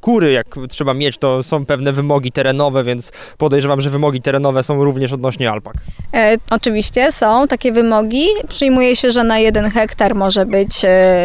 kury, 0.00 0.32
jak 0.32 0.46
trzeba 0.68 0.94
mieć, 0.94 1.18
to 1.18 1.42
są 1.42 1.66
pewne 1.66 1.92
wymogi 1.92 2.32
terenowe, 2.32 2.84
więc 2.84 3.12
podejrzewam, 3.38 3.80
że 3.80 3.90
wymogi 3.90 4.22
terenowe 4.22 4.62
są 4.62 4.84
również 4.84 5.12
odnośnie 5.12 5.50
alpak. 5.50 5.74
E, 6.14 6.36
oczywiście 6.50 7.12
są 7.12 7.48
takie 7.48 7.72
wymogi. 7.72 8.26
Przyjmuje 8.48 8.96
się, 8.96 9.12
że 9.12 9.24
na 9.24 9.38
jeden 9.38 9.70
hektar 9.70 10.14
może 10.14 10.46
być 10.46 10.70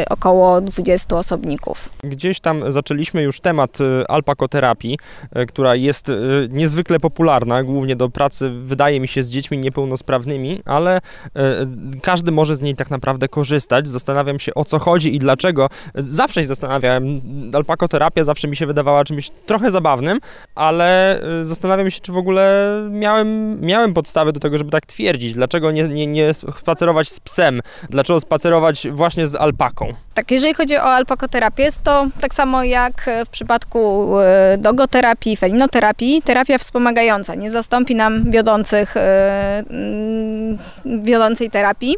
około 0.09 0.61
20 0.61 1.15
osobników 1.17 1.56
pracowników. 1.57 1.89
Gdzieś 2.03 2.39
tam 2.39 2.71
zaczęliśmy 2.71 3.21
już 3.21 3.39
temat 3.39 3.81
y, 3.81 4.07
alpakoterapii, 4.07 4.97
y, 5.37 5.45
która 5.45 5.75
jest 5.75 6.09
y, 6.09 6.47
niezwykle 6.49 6.99
popularna, 6.99 7.63
głównie 7.63 7.95
do 7.95 8.09
pracy, 8.09 8.49
wydaje 8.49 8.99
mi 8.99 9.07
się, 9.07 9.23
z 9.23 9.29
dziećmi 9.29 9.57
niepełnosprawnymi, 9.57 10.61
ale 10.65 11.01
każdy 12.01 12.31
może 12.31 12.55
z 12.55 12.61
niej 12.61 12.75
tak 12.75 12.91
naprawdę 12.91 13.27
korzystać. 13.27 13.87
Zastanawiam 13.87 14.39
się 14.39 14.53
o 14.53 14.65
co 14.65 14.79
chodzi 14.79 15.15
i 15.15 15.19
dlaczego. 15.19 15.69
Zawsze 15.95 16.41
się 16.41 16.47
zastanawiałem, 16.47 17.21
alpakoterapia 17.53 18.23
zawsze 18.23 18.47
mi 18.47 18.55
się 18.55 18.65
wydawała 18.65 19.03
czymś 19.03 19.29
trochę 19.45 19.71
zabawnym, 19.71 20.19
ale 20.55 21.21
zastanawiam 21.41 21.91
się, 21.91 21.99
czy 21.99 22.11
w 22.11 22.17
ogóle 22.17 22.71
miałem, 22.91 23.61
miałem 23.61 23.93
podstawy 23.93 24.33
do 24.33 24.39
tego, 24.39 24.57
żeby 24.57 24.71
tak 24.71 24.85
twierdzić. 24.85 25.33
Dlaczego 25.33 25.71
nie, 25.71 25.83
nie, 25.83 26.07
nie 26.07 26.33
spacerować 26.33 27.09
z 27.09 27.19
psem? 27.19 27.61
Dlaczego 27.89 28.19
spacerować 28.19 28.87
właśnie 28.91 29.27
z 29.27 29.35
alpaką? 29.35 29.93
Tak, 30.13 30.31
jeżeli 30.31 30.53
chodzi 30.53 30.75
o 30.75 30.83
alpakoterapię, 30.83 31.46
jest 31.59 31.83
to 31.83 32.07
tak 32.21 32.33
samo 32.33 32.63
jak 32.63 33.09
w 33.25 33.29
przypadku 33.29 34.11
e, 34.19 34.57
dogoterapii, 34.57 35.37
felinoterapii, 35.37 36.21
terapia 36.21 36.57
wspomagająca. 36.57 37.35
Nie 37.35 37.51
zastąpi 37.51 37.95
nam 37.95 38.31
wiodących, 38.31 38.97
e, 38.97 39.63
mm, 39.69 40.57
wiodącej 40.85 41.49
terapii. 41.49 41.95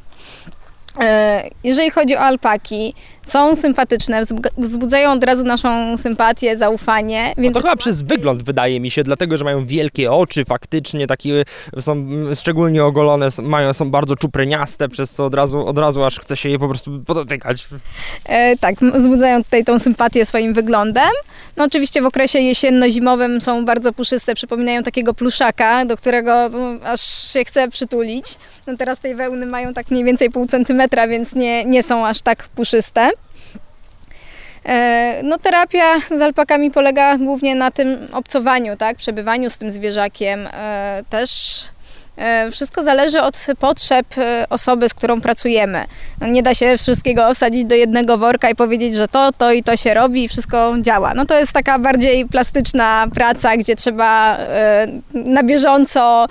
E, 1.02 1.44
jeżeli 1.64 1.90
chodzi 1.90 2.16
o 2.16 2.20
alpaki, 2.20 2.94
są 3.30 3.56
sympatyczne, 3.56 4.22
wzbudzają 4.58 5.12
od 5.12 5.24
razu 5.24 5.44
naszą 5.44 5.98
sympatię, 5.98 6.58
zaufanie. 6.58 7.34
Więc 7.38 7.56
no 7.56 7.62
to 7.62 7.68
chyba 7.68 7.76
przez 7.76 8.02
wygląd 8.02 8.44
wydaje 8.44 8.80
mi 8.80 8.92
się, 8.92 9.04
dlatego 9.04 9.38
że 9.38 9.46
mają 9.46 9.66
wielkie 9.66 10.12
oczy, 10.12 10.46
faktycznie 10.46 11.08
takie 11.08 11.44
są 11.80 12.08
szczególnie 12.36 12.84
ogolone, 12.86 13.28
mają, 13.42 13.74
są 13.74 13.92
bardzo 13.92 14.16
czupreniaste, 14.16 14.90
przez 14.90 15.12
co 15.12 15.26
od 15.26 15.36
razu, 15.36 15.68
od 15.68 15.78
razu 15.78 16.04
aż 16.04 16.20
chce 16.20 16.36
się 16.36 16.50
je 16.50 16.60
po 16.60 16.68
prostu 16.68 17.04
podotykać. 17.06 17.68
E, 18.26 18.58
tak, 18.58 18.76
wzbudzają 18.80 19.44
tutaj 19.44 19.64
tą 19.64 19.80
sympatię 19.80 20.26
swoim 20.26 20.54
wyglądem. 20.54 21.10
No 21.58 21.66
oczywiście 21.66 22.02
w 22.02 22.06
okresie 22.06 22.40
jesienno-zimowym 22.40 23.42
są 23.42 23.66
bardzo 23.66 23.94
puszyste, 23.94 24.36
przypominają 24.36 24.84
takiego 24.84 25.14
pluszaka, 25.14 25.86
do 25.86 25.98
którego 25.98 26.50
no, 26.50 26.86
aż 26.86 27.02
się 27.34 27.46
chce 27.46 27.68
przytulić. 27.68 28.26
No 28.68 28.78
teraz 28.78 29.00
tej 29.00 29.16
wełny 29.16 29.46
mają 29.46 29.74
tak 29.74 29.92
mniej 29.92 30.04
więcej 30.04 30.30
pół 30.30 30.48
centymetra, 30.48 31.08
więc 31.08 31.36
nie, 31.36 31.66
nie 31.66 31.84
są 31.84 32.08
aż 32.08 32.22
tak 32.22 32.48
puszyste. 32.48 33.10
E, 34.70 35.22
no, 35.24 35.38
terapia 35.38 36.00
z 36.18 36.22
alpakami 36.22 36.72
polega 36.72 37.18
głównie 37.18 37.56
na 37.56 37.72
tym 37.72 38.08
obcowaniu, 38.12 38.78
tak, 38.78 38.98
przebywaniu 38.98 39.50
z 39.50 39.58
tym 39.58 39.72
zwierzakiem. 39.72 40.48
E, 40.54 41.04
też 41.10 41.30
wszystko 42.52 42.84
zależy 42.84 43.22
od 43.22 43.48
potrzeb 43.60 44.18
e, 44.18 44.46
osoby, 44.50 44.90
z 44.90 44.94
którą 44.94 45.22
pracujemy. 45.22 45.86
Nie 46.22 46.44
da 46.44 46.54
się 46.54 46.78
wszystkiego 46.78 47.34
wsadzić 47.34 47.66
do 47.66 47.76
jednego 47.76 48.18
worka 48.18 48.50
i 48.50 48.56
powiedzieć, 48.56 48.96
że 48.96 49.08
to, 49.08 49.32
to 49.32 49.52
i 49.52 49.64
to 49.64 49.78
się 49.78 49.94
robi 49.94 50.24
i 50.24 50.28
wszystko 50.28 50.76
działa. 50.82 51.14
No 51.14 51.26
to 51.26 51.40
jest 51.40 51.52
taka 51.52 51.80
bardziej 51.80 52.26
plastyczna 52.26 53.08
praca, 53.14 53.58
gdzie 53.58 53.76
trzeba 53.76 54.38
e, 54.38 54.88
na 55.14 55.44
bieżąco 55.44 56.28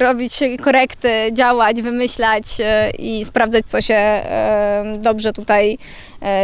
robić 0.00 0.40
korekty, 0.62 1.08
działać, 1.32 1.82
wymyślać 1.82 2.44
i 2.98 3.24
sprawdzać, 3.24 3.66
co 3.66 3.80
się 3.80 4.20
dobrze 4.98 5.32
tutaj 5.32 5.78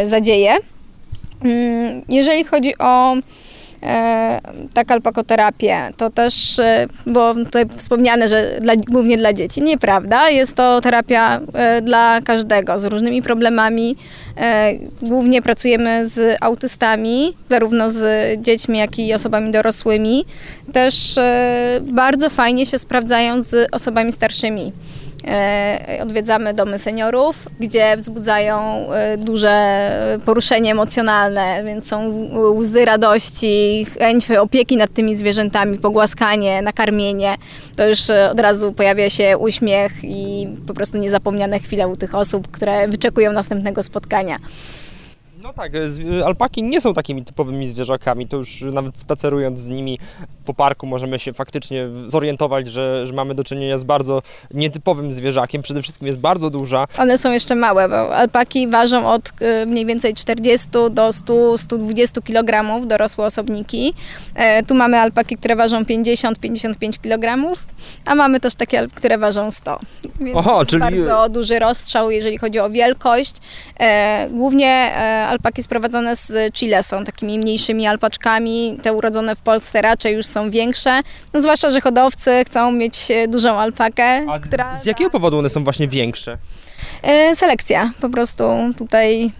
zadzieje. 0.05 0.55
Mm, 1.43 2.01
jeżeli 2.09 2.43
chodzi 2.43 2.77
o 2.77 3.15
E, 3.15 3.21
tak 4.73 4.91
alpakoterapię. 4.91 5.91
To 5.97 6.09
też 6.09 6.59
e, 6.59 6.87
było 7.05 7.33
tutaj 7.33 7.65
wspomniane, 7.75 8.27
że 8.27 8.57
dla, 8.61 8.75
głównie 8.75 9.17
dla 9.17 9.33
dzieci. 9.33 9.61
Nieprawda. 9.61 10.29
Jest 10.29 10.55
to 10.55 10.81
terapia 10.81 11.41
e, 11.53 11.81
dla 11.81 12.21
każdego 12.21 12.79
z 12.79 12.85
różnymi 12.85 13.21
problemami. 13.21 13.95
Głównie 15.01 15.41
pracujemy 15.41 16.09
z 16.09 16.37
autystami, 16.41 17.37
zarówno 17.49 17.89
z 17.89 18.01
dziećmi, 18.41 18.77
jak 18.77 18.99
i 18.99 19.13
osobami 19.13 19.51
dorosłymi. 19.51 20.25
Też 20.73 21.19
bardzo 21.81 22.29
fajnie 22.29 22.65
się 22.65 22.79
sprawdzają 22.79 23.41
z 23.41 23.67
osobami 23.71 24.11
starszymi. 24.11 24.73
E, 25.27 25.99
odwiedzamy 26.03 26.53
domy 26.53 26.79
seniorów, 26.79 27.35
gdzie 27.59 27.97
wzbudzają 27.97 28.59
e, 28.91 29.17
duże 29.17 30.21
poruszenie 30.25 30.71
emocjonalne, 30.71 31.63
więc 31.65 31.87
są 31.87 32.29
łzy 32.33 32.85
radości, 32.85 33.85
chęć 33.99 34.31
opieki 34.31 34.77
nad 34.77 34.93
tymi 34.93 35.15
zwierzętami, 35.15 35.77
pogłaskanie, 35.77 36.61
nakarmienie. 36.61 37.35
To 37.75 37.87
już 37.87 38.09
e, 38.09 38.31
od 38.31 38.39
razu 38.39 38.73
pojawia 38.73 39.09
się 39.09 39.37
uśmiech 39.37 39.91
i 40.03 40.47
po 40.67 40.73
prostu 40.73 40.97
niezapomniane 40.97 41.59
chwile 41.59 41.87
u 41.87 41.97
tych 41.97 42.15
osób, 42.15 42.51
które 42.51 42.87
wyczekują 42.87 43.31
następnego 43.31 43.83
spotkania. 43.83 44.37
No 45.43 45.53
tak, 45.53 45.71
alpaki 46.25 46.63
nie 46.63 46.81
są 46.81 46.93
takimi 46.93 47.25
typowymi 47.25 47.67
zwierzakami, 47.67 48.27
to 48.27 48.37
już 48.37 48.61
nawet 48.61 48.99
spacerując 48.99 49.59
z 49.59 49.69
nimi 49.69 49.99
po 50.45 50.53
parku 50.53 50.87
możemy 50.87 51.19
się 51.19 51.33
faktycznie 51.33 51.87
zorientować, 52.07 52.67
że, 52.67 53.07
że 53.07 53.13
mamy 53.13 53.35
do 53.35 53.43
czynienia 53.43 53.77
z 53.77 53.83
bardzo 53.83 54.21
nietypowym 54.53 55.13
zwierzakiem. 55.13 55.61
Przede 55.61 55.81
wszystkim 55.81 56.07
jest 56.07 56.19
bardzo 56.19 56.49
duża. 56.49 56.87
One 56.97 57.17
są 57.17 57.31
jeszcze 57.31 57.55
małe, 57.55 57.89
bo 57.89 58.15
alpaki 58.15 58.67
ważą 58.67 59.07
od 59.07 59.29
y, 59.41 59.65
mniej 59.65 59.85
więcej 59.85 60.13
40 60.13 60.67
do 60.71 61.09
100-120 61.09 62.23
kg 62.23 62.81
dorosłe 62.87 63.25
osobniki. 63.25 63.93
E, 64.35 64.63
tu 64.63 64.75
mamy 64.75 64.97
alpaki, 64.97 65.37
które 65.37 65.55
ważą 65.55 65.81
50-55 65.83 66.99
kg, 67.01 67.55
a 68.05 68.15
mamy 68.15 68.39
też 68.39 68.55
takie, 68.55 68.87
które 68.95 69.17
ważą 69.17 69.51
100. 69.51 69.79
Więc 70.19 70.37
Oho, 70.37 70.65
czyli... 70.65 70.81
bardzo 70.81 71.29
duży 71.29 71.59
rozstrzał, 71.59 72.11
jeżeli 72.11 72.37
chodzi 72.37 72.59
o 72.59 72.69
wielkość. 72.69 73.35
E, 73.79 74.29
głównie 74.29 74.67
e, 74.67 75.27
alpaki 75.31 75.63
sprowadzone 75.63 76.15
z 76.15 76.53
Chile 76.53 76.83
są 76.83 77.03
takimi 77.03 77.39
mniejszymi 77.39 77.87
alpaczkami. 77.87 78.77
Te 78.81 78.93
urodzone 78.93 79.35
w 79.35 79.41
Polsce 79.41 79.81
raczej 79.81 80.15
już 80.15 80.25
są 80.25 80.49
większe. 80.49 81.01
No, 81.33 81.41
zwłaszcza, 81.41 81.71
że 81.71 81.81
hodowcy 81.81 82.31
chcą 82.45 82.71
mieć 82.71 83.11
e, 83.11 83.27
dużą 83.27 83.59
alpakę. 83.59 84.25
A 84.29 84.39
która 84.39 84.79
z 84.79 84.85
jakiego 84.85 85.09
powodu 85.09 85.39
one 85.39 85.49
są 85.49 85.63
właśnie 85.63 85.87
większe? 85.87 86.37
E, 87.03 87.35
selekcja. 87.35 87.91
Po 88.01 88.09
prostu 88.09 88.43
tutaj 88.77 89.31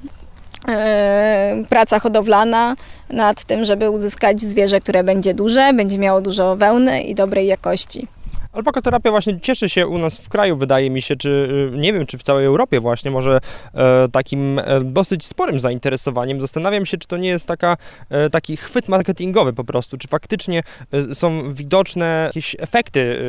e, 0.68 1.64
praca 1.70 2.00
hodowlana 2.00 2.76
nad 3.10 3.44
tym, 3.44 3.66
żeby 3.66 3.90
uzyskać 3.90 4.42
zwierzę, 4.42 4.80
które 4.80 5.04
będzie 5.04 5.34
duże, 5.34 5.74
będzie 5.74 5.98
miało 5.98 6.22
dużo 6.22 6.56
wełny 6.56 7.02
i 7.02 7.16
dobrej 7.16 7.48
jakości. 7.48 8.08
Alpakoterapia 8.53 9.12
właśnie 9.12 9.39
cieszy 9.39 9.70
się 9.70 9.88
u 9.88 9.98
nas 9.98 10.20
w 10.20 10.29
kraju, 10.29 10.58
wydaje 10.58 10.89
mi 10.89 11.01
się, 11.01 11.15
czy 11.15 11.29
y, 11.74 11.77
nie 11.77 11.93
wiem, 11.93 12.05
czy 12.05 12.17
w 12.17 12.24
całej 12.24 12.46
Europie 12.46 12.79
właśnie, 12.79 13.12
może 13.12 13.39
e, 13.74 14.08
takim 14.12 14.60
e, 14.60 14.81
dosyć 14.81 15.25
sporym 15.25 15.60
zainteresowaniem. 15.60 16.41
Zastanawiam 16.41 16.86
się, 16.86 16.98
czy 16.98 17.08
to 17.08 17.17
nie 17.17 17.29
jest 17.29 17.48
taka, 17.48 17.77
e, 18.10 18.29
taki 18.29 18.58
chwyt 18.58 18.88
marketingowy 18.88 19.53
po 19.53 19.63
prostu, 19.63 19.98
czy 19.98 20.08
faktycznie 20.08 20.63
e, 20.91 21.15
są 21.15 21.53
widoczne 21.53 22.24
jakieś 22.27 22.55
efekty 22.60 23.20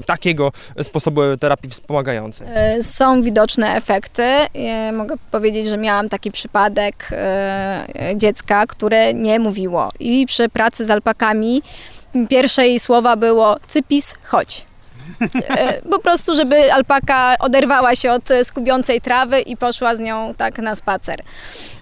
e, 0.00 0.04
takiego 0.04 0.52
sposobu 0.82 1.20
terapii 1.40 1.70
wspomagającej. 1.70 2.46
E, 2.54 2.82
są 2.82 3.22
widoczne 3.22 3.74
efekty. 3.74 4.22
mogę 4.92 5.14
powiedzieć, 5.30 5.68
że 5.68 5.78
miałam 5.78 6.08
taki 6.08 6.30
przypadek 6.30 7.10
dziecka, 8.16 8.66
które 8.66 9.14
nie 9.14 9.38
mówiło 9.38 9.88
i 10.00 10.26
przy 10.26 10.48
pracy 10.48 10.86
z 10.86 10.90
alpakami 10.90 11.62
pierwsze 12.28 12.68
jej 12.68 12.80
słowa 12.80 13.16
było 13.16 13.56
cypis, 13.68 14.14
chodź. 14.22 14.69
E, 15.48 15.82
po 15.82 15.98
prostu, 15.98 16.34
żeby 16.34 16.72
alpaka 16.72 17.36
oderwała 17.38 17.96
się 17.96 18.12
od 18.12 18.28
skubiącej 18.44 19.00
trawy 19.00 19.40
i 19.40 19.56
poszła 19.56 19.94
z 19.94 20.00
nią 20.00 20.34
tak 20.36 20.58
na 20.58 20.74
spacer. 20.74 21.20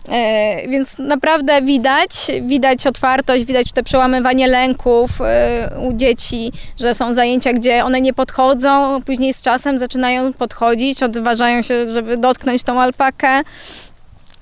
E, 0.08 0.68
więc 0.68 0.99
naprawdę 0.99 1.62
widać, 1.62 2.11
widać 2.42 2.87
otwartość, 2.87 3.44
widać 3.44 3.73
te 3.73 3.82
przełamywanie 3.82 4.49
lęków 4.49 5.11
e, 5.20 5.70
u 5.82 5.92
dzieci, 5.92 6.52
że 6.80 6.94
są 6.94 7.14
zajęcia, 7.14 7.52
gdzie 7.52 7.85
one 7.85 8.00
nie 8.00 8.14
podchodzą, 8.14 9.02
później 9.02 9.35
z 9.35 9.42
czasem 9.42 9.78
zaczynają 9.78 10.32
podchodzić, 10.32 11.02
odważają 11.02 11.62
się, 11.62 11.94
żeby 11.94 12.16
dotknąć 12.16 12.62
tą 12.62 12.80
alpakę. 12.80 13.42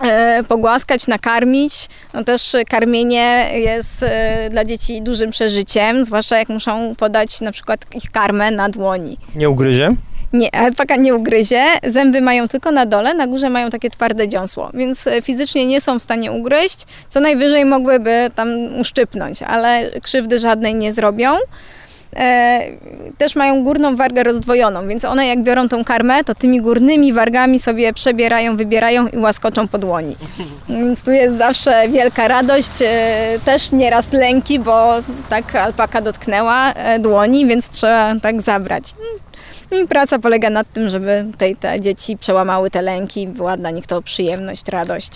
E, 0.01 0.45
pogłaskać, 0.49 1.07
nakarmić. 1.07 1.89
No 2.15 2.25
też 2.25 2.57
karmienie 2.69 3.51
jest 3.55 4.03
e, 4.03 4.51
dla 4.51 4.65
dzieci 4.65 5.03
dużym 5.03 5.31
przeżyciem, 5.31 6.05
zwłaszcza 6.05 6.39
jak 6.39 6.49
muszą 6.49 6.95
podać 6.95 7.41
na 7.41 7.53
przykład 7.53 7.81
ich 7.95 8.11
karmę 8.11 8.51
na 8.51 8.69
dłoni. 8.69 9.19
Nie 9.35 9.51
ugryzie? 9.51 9.91
Nie, 10.33 10.55
alpaka 10.55 10.97
nie 10.97 11.15
ugryzie. 11.15 11.65
Zęby 11.85 12.21
mają 12.21 12.49
tylko 12.49 12.71
na 12.71 12.87
dole, 12.87 13.15
na 13.15 13.27
górze 13.27 13.51
mają 13.51 13.71
takie 13.71 13.91
twarde 13.91 14.29
dziąsło, 14.29 14.71
więc 14.75 15.07
e, 15.07 15.23
fizycznie 15.23 15.67
nie 15.67 15.81
są 15.81 15.99
w 15.99 16.03
stanie 16.03 16.33
ugryźć. 16.33 16.87
Co 17.09 17.21
najwyżej 17.21 17.65
mogłyby 17.65 18.31
tam 18.35 18.49
uszczypnąć, 18.81 19.43
ale 19.43 19.91
krzywdy 20.03 20.39
żadnej 20.39 20.75
nie 20.75 20.93
zrobią. 20.93 21.31
E, 22.17 22.61
też 23.19 23.37
mają 23.37 23.65
górną 23.65 23.97
wargę 23.97 24.23
rozdwojoną, 24.23 24.89
więc 24.89 25.05
one 25.05 25.27
jak 25.27 25.43
biorą 25.43 25.69
tą 25.69 25.85
karmę, 25.85 26.25
to 26.25 26.35
tymi 26.35 26.61
górnymi 26.61 27.13
wargami 27.13 27.59
sobie 27.59 27.93
przebierają, 27.93 28.57
wybierają 28.57 29.09
i 29.09 29.19
łaskoczą 29.19 29.69
po 29.69 29.79
dłoni. 29.79 30.17
Więc 30.69 31.03
tu 31.03 31.11
jest 31.11 31.37
zawsze 31.37 31.89
wielka 31.89 32.29
radość, 32.29 32.83
e, 32.83 33.39
też 33.45 33.73
nieraz 33.73 34.13
lęki, 34.13 34.59
bo 34.59 34.95
tak 35.29 35.55
alpaka 35.55 36.01
dotknęła 36.01 36.73
e, 36.73 36.99
dłoni, 36.99 37.47
więc 37.47 37.69
trzeba 37.69 38.15
tak 38.23 38.43
zabrać. 38.43 38.85
No 39.71 39.79
I 39.79 39.89
praca 39.89 40.19
polega 40.19 40.51
na 40.51 40.65
tym, 40.65 40.89
żeby 40.89 41.25
tej, 41.39 41.57
te 41.57 41.81
dzieci 41.81 42.17
przełamały 42.17 42.71
te 42.71 42.83
lęki, 42.83 43.29
była 43.29 43.57
dla 43.57 43.71
nich 43.71 43.87
to 43.87 44.03
przyjemność, 44.03 44.69
radość. 44.69 45.11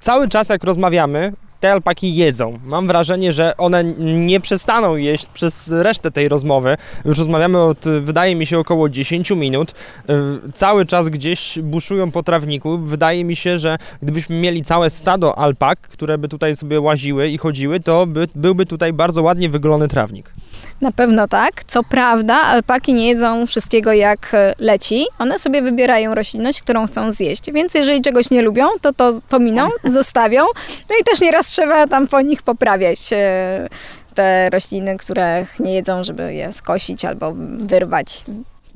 Cały 0.00 0.28
czas 0.28 0.48
jak 0.48 0.64
rozmawiamy, 0.64 1.32
te 1.60 1.72
alpaki 1.72 2.14
jedzą. 2.14 2.58
Mam 2.64 2.86
wrażenie, 2.86 3.32
że 3.32 3.56
one 3.56 3.84
nie 3.98 4.40
przestaną 4.40 4.96
jeść 4.96 5.26
przez 5.26 5.72
resztę 5.72 6.10
tej 6.10 6.28
rozmowy. 6.28 6.76
Już 7.04 7.18
rozmawiamy 7.18 7.58
od, 7.58 7.84
wydaje 8.00 8.36
mi 8.36 8.46
się, 8.46 8.58
około 8.58 8.88
10 8.88 9.30
minut. 9.30 9.70
Y, 9.70 10.52
cały 10.52 10.86
czas 10.86 11.08
gdzieś 11.08 11.58
buszują 11.62 12.10
po 12.10 12.22
trawniku. 12.22 12.78
Wydaje 12.78 13.24
mi 13.24 13.36
się, 13.36 13.58
że 13.58 13.78
gdybyśmy 14.02 14.36
mieli 14.40 14.64
całe 14.64 14.90
stado 14.90 15.38
alpak, 15.38 15.80
które 15.80 16.18
by 16.18 16.28
tutaj 16.28 16.56
sobie 16.56 16.80
łaziły 16.80 17.28
i 17.28 17.38
chodziły, 17.38 17.80
to 17.80 18.06
by, 18.06 18.28
byłby 18.34 18.66
tutaj 18.66 18.92
bardzo 18.92 19.22
ładnie 19.22 19.48
wygolony 19.48 19.88
trawnik. 19.88 20.32
Na 20.80 20.92
pewno 20.92 21.28
tak. 21.28 21.64
Co 21.64 21.82
prawda, 21.82 22.34
alpaki 22.34 22.94
nie 22.94 23.08
jedzą 23.08 23.46
wszystkiego 23.46 23.92
jak 23.92 24.34
e, 24.34 24.54
leci. 24.58 25.06
One 25.18 25.38
sobie 25.38 25.62
wybierają 25.62 26.14
roślinność, 26.14 26.62
którą 26.62 26.86
chcą 26.86 27.12
zjeść. 27.12 27.52
Więc 27.52 27.74
jeżeli 27.74 28.02
czegoś 28.02 28.30
nie 28.30 28.42
lubią, 28.42 28.68
to 28.80 28.92
to 28.92 29.12
pominą, 29.28 29.68
zostawią. 29.84 30.44
No 30.90 30.96
i 31.00 31.04
też 31.04 31.20
nieraz 31.20 31.46
trzeba 31.46 31.86
tam 31.86 32.08
po 32.08 32.20
nich 32.20 32.42
poprawiać 32.42 33.12
e, 33.12 33.68
te 34.14 34.50
rośliny, 34.50 34.98
które 34.98 35.46
nie 35.60 35.74
jedzą, 35.74 36.04
żeby 36.04 36.34
je 36.34 36.52
skosić 36.52 37.04
albo 37.04 37.32
wyrwać. 37.58 38.24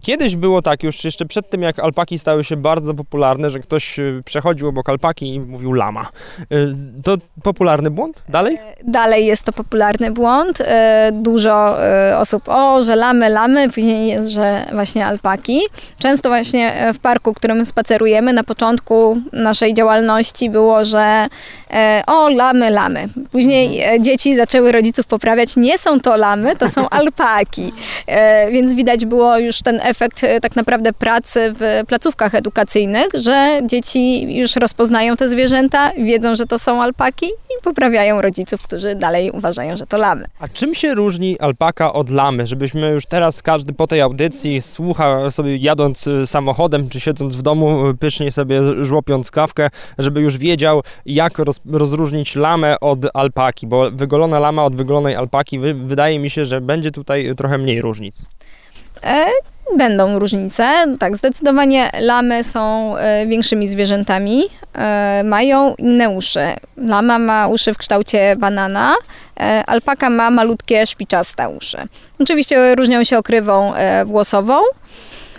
Kiedyś 0.04 0.36
było 0.36 0.62
tak, 0.62 0.82
już 0.82 1.04
jeszcze 1.04 1.26
przed 1.26 1.50
tym 1.50 1.62
jak 1.62 1.78
alpaki 1.78 2.18
stały 2.18 2.44
się 2.44 2.56
bardzo 2.56 2.94
popularne, 2.94 3.50
że 3.50 3.60
ktoś 3.60 3.98
y, 3.98 4.22
przechodził 4.24 4.68
obok 4.68 4.88
alpaki 4.88 5.34
i 5.34 5.40
mówił 5.40 5.72
lama. 5.72 6.06
Y, 6.52 6.74
to 7.04 7.16
popularny 7.42 7.90
błąd? 7.90 8.22
Dalej? 8.28 8.54
E, 8.54 8.74
dalej 8.84 9.26
jest 9.26 9.42
to 9.42 9.52
popularny 9.52 10.10
błąd. 10.10 10.60
E, 10.60 11.10
dużo 11.12 11.84
e, 11.84 12.18
osób, 12.18 12.42
o, 12.46 12.84
że 12.84 12.96
lamy, 12.96 13.28
lamy, 13.28 13.70
później 13.70 14.08
jest, 14.08 14.30
że 14.30 14.66
właśnie 14.72 15.06
alpaki. 15.06 15.60
Często 15.98 16.28
właśnie 16.28 16.92
w 16.94 16.98
parku, 16.98 17.34
którym 17.34 17.66
spacerujemy, 17.66 18.32
na 18.32 18.44
początku 18.44 19.18
naszej 19.32 19.74
działalności 19.74 20.50
było, 20.50 20.84
że 20.84 21.26
o, 22.06 22.28
lamy, 22.28 22.70
lamy. 22.70 23.08
Później 23.32 23.82
mhm. 23.82 24.04
dzieci 24.04 24.36
zaczęły 24.36 24.72
rodziców 24.72 25.06
poprawiać, 25.06 25.56
nie 25.56 25.78
są 25.78 26.00
to 26.00 26.16
lamy, 26.16 26.56
to 26.56 26.68
są 26.68 26.88
alpaki. 26.98 27.72
Więc 28.50 28.74
widać 28.74 29.06
było 29.06 29.38
już 29.38 29.62
ten 29.62 29.80
efekt 29.82 29.93
efekt 29.94 30.24
e, 30.24 30.40
tak 30.40 30.56
naprawdę 30.56 30.92
pracy 30.92 31.54
w 31.58 31.86
placówkach 31.86 32.34
edukacyjnych, 32.34 33.08
że 33.14 33.60
dzieci 33.66 34.36
już 34.38 34.56
rozpoznają 34.56 35.16
te 35.16 35.28
zwierzęta, 35.28 35.90
wiedzą, 35.98 36.36
że 36.36 36.46
to 36.46 36.58
są 36.58 36.82
alpaki 36.82 37.26
i 37.26 37.62
poprawiają 37.62 38.20
rodziców, 38.20 38.62
którzy 38.62 38.94
dalej 38.94 39.30
uważają, 39.30 39.76
że 39.76 39.86
to 39.86 39.98
lamy. 39.98 40.24
A 40.38 40.48
czym 40.48 40.74
się 40.74 40.94
różni 40.94 41.38
alpaka 41.40 41.92
od 41.92 42.10
lamy? 42.10 42.46
Żebyśmy 42.46 42.90
już 42.90 43.06
teraz 43.06 43.42
każdy 43.42 43.72
po 43.72 43.86
tej 43.86 44.00
audycji 44.00 44.62
słucha 44.62 45.30
sobie 45.30 45.56
jadąc 45.56 46.06
e, 46.06 46.26
samochodem 46.26 46.88
czy 46.88 47.00
siedząc 47.00 47.36
w 47.36 47.42
domu, 47.42 47.88
e, 47.88 47.94
pysznie 47.94 48.32
sobie 48.32 48.84
żłopiąc 48.84 49.30
kawkę, 49.30 49.70
żeby 49.98 50.20
już 50.20 50.38
wiedział, 50.38 50.82
jak 51.06 51.38
roz, 51.38 51.60
rozróżnić 51.70 52.36
lamę 52.36 52.80
od 52.80 52.98
alpaki, 53.14 53.66
bo 53.66 53.90
wygolona 53.90 54.38
lama 54.38 54.64
od 54.64 54.76
wygolonej 54.76 55.16
alpaki 55.16 55.58
wy, 55.58 55.74
wydaje 55.74 56.18
mi 56.18 56.30
się, 56.30 56.44
że 56.44 56.60
będzie 56.60 56.90
tutaj 56.90 57.34
trochę 57.36 57.58
mniej 57.58 57.80
różnic. 57.80 58.22
E, 59.02 59.26
będą 59.76 60.18
różnice. 60.18 60.64
Tak, 60.98 61.16
zdecydowanie 61.16 61.90
lamy 62.00 62.44
są 62.44 62.96
e, 62.96 63.26
większymi 63.26 63.68
zwierzętami. 63.68 64.42
E, 64.74 65.22
mają 65.24 65.74
inne 65.74 66.10
uszy. 66.10 66.46
Lama 66.76 67.18
ma 67.18 67.48
uszy 67.48 67.74
w 67.74 67.78
kształcie 67.78 68.36
banana, 68.36 68.94
alpaka 69.66 70.10
ma 70.10 70.30
malutkie 70.30 70.86
szpiczaste 70.86 71.48
uszy. 71.48 71.78
Oczywiście 72.18 72.74
różnią 72.74 73.04
się 73.04 73.18
okrywą 73.18 73.72
włosową 74.06 74.54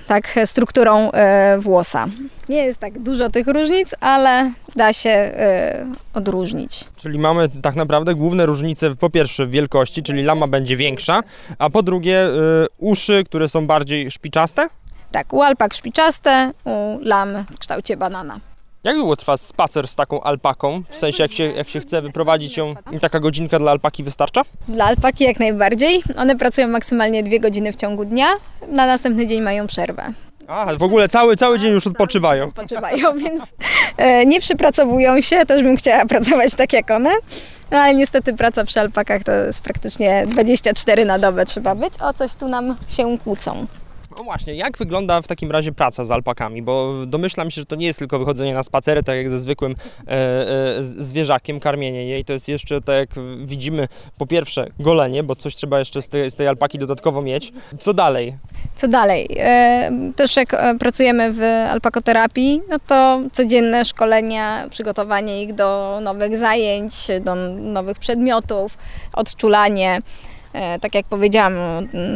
tak 0.08 0.36
strukturą 0.46 1.12
włosa. 1.60 2.08
Nie 2.50 2.66
jest 2.66 2.80
tak 2.80 3.00
dużo 3.00 3.30
tych 3.30 3.48
różnic, 3.48 3.96
ale 4.02 4.52
da 4.75 4.94
się 4.94 5.10
e, 5.10 5.86
odróżnić. 6.13 6.86
Czyli 6.98 7.20
mamy 7.20 7.50
tak 7.62 7.75
naprawdę 7.75 8.15
główne 8.15 8.46
różnice 8.46 8.96
po 8.96 9.10
pierwsze 9.10 9.46
w 9.46 9.51
wielkości, 9.51 10.03
czyli 10.03 10.24
lama 10.24 10.48
będzie 10.48 10.75
większa, 10.75 11.24
a 11.60 11.70
po 11.70 11.84
drugie 11.84 12.20
e, 12.20 12.32
uszy, 12.77 13.24
które 13.25 13.50
są 13.50 13.67
bardziej 13.67 14.12
szpiczaste? 14.12 14.67
Tak, 15.12 15.34
u 15.34 15.41
alpak 15.41 15.74
szpiczaste, 15.74 16.51
u 16.65 17.00
lam 17.01 17.46
w 17.51 17.60
kształcie 17.60 17.98
banana. 17.98 18.39
Jak 18.84 18.96
długo 18.96 19.15
trwa 19.15 19.38
spacer 19.38 19.88
z 19.88 19.96
taką 19.96 20.22
alpaką? 20.22 20.84
W 20.89 20.98
sensie, 20.98 21.24
jak 21.24 21.32
się, 21.32 21.44
jak 21.44 21.70
się 21.70 21.79
chce 21.79 22.01
wyprowadzić 22.01 22.58
ją, 22.58 22.75
taka 23.01 23.20
godzinka 23.20 23.60
dla 23.60 23.72
alpaki 23.72 24.03
wystarcza? 24.03 24.41
Dla 24.68 24.85
alpaki 24.85 25.24
jak 25.24 25.40
najbardziej. 25.40 26.03
One 26.18 26.35
pracują 26.35 26.68
maksymalnie 26.68 27.24
dwie 27.24 27.40
godziny 27.40 27.74
w 27.74 27.75
ciągu 27.75 28.05
dnia. 28.05 28.27
Na 28.70 28.88
następny 28.88 29.27
dzień 29.27 29.42
mają 29.42 29.68
przerwę. 29.68 30.14
A, 30.48 30.75
w 30.75 30.84
ogóle 30.84 31.08
cały, 31.08 31.38
cały 31.38 31.60
dzień 31.60 31.72
już 31.72 31.88
odpoczywają. 31.88 32.46
Odpoczywają, 32.46 33.18
więc 33.24 33.53
e, 33.98 34.25
nie 34.25 34.40
przypracowują 34.40 35.22
się. 35.22 35.46
Też 35.46 35.64
bym 35.64 35.77
chciała 35.77 36.05
pracować 36.16 36.55
tak 36.55 36.74
jak 36.74 36.92
one. 36.92 37.12
No, 37.72 37.77
ale 37.77 37.96
niestety 37.96 38.34
praca 38.34 38.64
przy 38.64 38.79
alpakach 38.79 39.24
to 39.24 39.31
jest 39.31 39.62
praktycznie 39.62 40.27
24 40.27 41.05
na 41.05 41.20
dobę 41.20 41.46
trzeba 41.46 41.75
być. 41.75 41.94
O 42.00 42.14
coś 42.14 42.36
tu 42.36 42.48
nam 42.48 42.75
się 42.88 43.18
kłócą. 43.24 43.66
No 44.18 44.24
właśnie, 44.24 44.56
jak 44.56 44.78
wygląda 44.78 45.22
w 45.22 45.28
takim 45.28 45.51
razie 45.51 45.72
praca 45.72 46.04
z 46.04 46.12
alpakami? 46.12 46.62
Bo 46.62 46.94
domyślam 47.08 47.51
się, 47.51 47.62
że 47.62 47.66
to 47.66 47.75
nie 47.75 47.86
jest 47.86 48.00
tylko 48.00 48.20
wychodzenie 48.20 48.54
na 48.54 48.64
spacery, 48.64 49.04
tak 49.04 49.18
jak 49.18 49.30
ze 49.30 49.40
zwykłym 49.40 49.75
e, 50.08 50.12
e, 50.12 50.84
zwierzakiem, 50.84 51.60
karmienie 51.60 52.06
jej. 52.06 52.25
To 52.25 52.34
jest 52.34 52.48
jeszcze, 52.48 52.82
tak 52.82 52.96
jak 52.96 53.10
widzimy, 53.46 53.88
po 54.18 54.28
pierwsze 54.28 54.68
golenie, 54.80 55.24
bo 55.24 55.36
coś 55.36 55.56
trzeba 55.56 55.80
jeszcze 55.80 56.01
z 56.01 56.10
tej, 56.10 56.32
z 56.32 56.36
tej 56.36 56.48
alpaki 56.48 56.78
dodatkowo 56.80 57.22
mieć. 57.22 57.54
Co 57.80 57.94
dalej? 57.94 58.36
Co 58.75 58.88
dalej? 58.88 59.28
E, 59.38 59.92
też 60.16 60.36
jak 60.36 60.54
e, 60.54 60.75
pracujemy 60.80 61.34
w 61.34 61.42
alpakoterapii, 61.72 62.62
no 62.70 62.78
to 62.88 63.22
codzienne 63.32 63.86
szkolenia, 63.86 64.68
przygotowanie 64.70 65.44
ich 65.44 65.54
do 65.54 66.00
nowych 66.01 66.38
zajęć, 66.38 66.94
do 67.22 67.36
nowych 67.56 68.00
przedmiotów, 68.00 68.78
odczulanie. 69.14 70.00
E, 70.55 70.79
tak 70.79 70.96
jak 70.96 71.05
powiedziałam, 71.05 71.53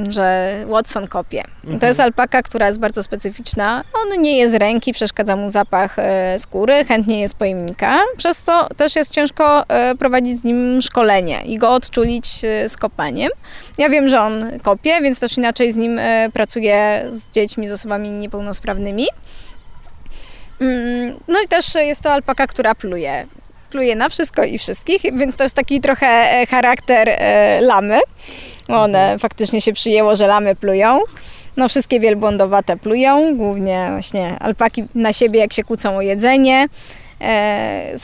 że 0.09 0.55
Watson 0.67 1.07
kopie. 1.07 1.43
Mhm. 1.63 1.79
To 1.79 1.85
jest 1.85 1.99
alpaka, 1.99 2.41
która 2.41 2.67
jest 2.67 2.79
bardzo 2.79 3.03
specyficzna. 3.03 3.83
On 3.93 4.21
nie 4.21 4.37
jest 4.37 4.55
ręki, 4.55 4.93
przeszkadza 4.93 5.35
mu 5.35 5.51
zapach 5.51 5.99
e, 5.99 6.39
skóry, 6.39 6.85
chętnie 6.85 7.21
jest 7.21 7.35
pojemnika, 7.35 7.99
przez 8.17 8.39
co 8.39 8.67
też 8.77 8.95
jest 8.95 9.11
ciężko 9.11 9.69
e, 9.69 9.95
prowadzić 9.95 10.39
z 10.39 10.43
nim 10.43 10.81
szkolenie 10.81 11.41
i 11.45 11.57
go 11.57 11.73
odczulić 11.73 12.27
z 12.67 12.77
kopaniem. 12.77 13.29
Ja 13.77 13.89
wiem, 13.89 14.09
że 14.09 14.21
on 14.21 14.59
kopie, 14.59 15.01
więc 15.01 15.19
też 15.19 15.37
inaczej 15.37 15.71
z 15.71 15.75
nim 15.75 15.99
pracuję 16.33 17.05
z 17.11 17.29
dziećmi, 17.29 17.67
z 17.67 17.71
osobami 17.71 18.09
niepełnosprawnymi. 18.09 19.07
Mm, 20.61 21.19
no 21.27 21.41
i 21.45 21.47
też 21.47 21.75
jest 21.75 22.01
to 22.01 22.11
alpaka, 22.13 22.47
która 22.47 22.75
pluje 22.75 23.27
pluje 23.69 23.95
na 23.95 24.09
wszystko 24.09 24.43
i 24.43 24.57
wszystkich, 24.57 25.01
więc 25.17 25.35
to 25.35 25.43
jest 25.43 25.55
taki 25.55 25.81
trochę 25.81 26.07
e, 26.07 26.45
charakter 26.45 27.09
e, 27.09 27.61
lamy. 27.61 27.99
One 28.67 28.99
mhm. 28.99 29.19
faktycznie 29.19 29.61
się 29.61 29.73
przyjęło, 29.73 30.15
że 30.15 30.27
lamy 30.27 30.55
plują. 30.55 30.99
No 31.57 31.69
wszystkie 31.69 31.99
wielbłądowate 31.99 32.77
plują, 32.77 33.37
głównie 33.37 33.87
właśnie 33.91 34.39
alpaki 34.39 34.83
na 34.95 35.13
siebie, 35.13 35.39
jak 35.39 35.53
się 35.53 35.63
kłócą 35.63 35.97
o 35.97 36.01
jedzenie. 36.01 36.67
E, 37.21 37.97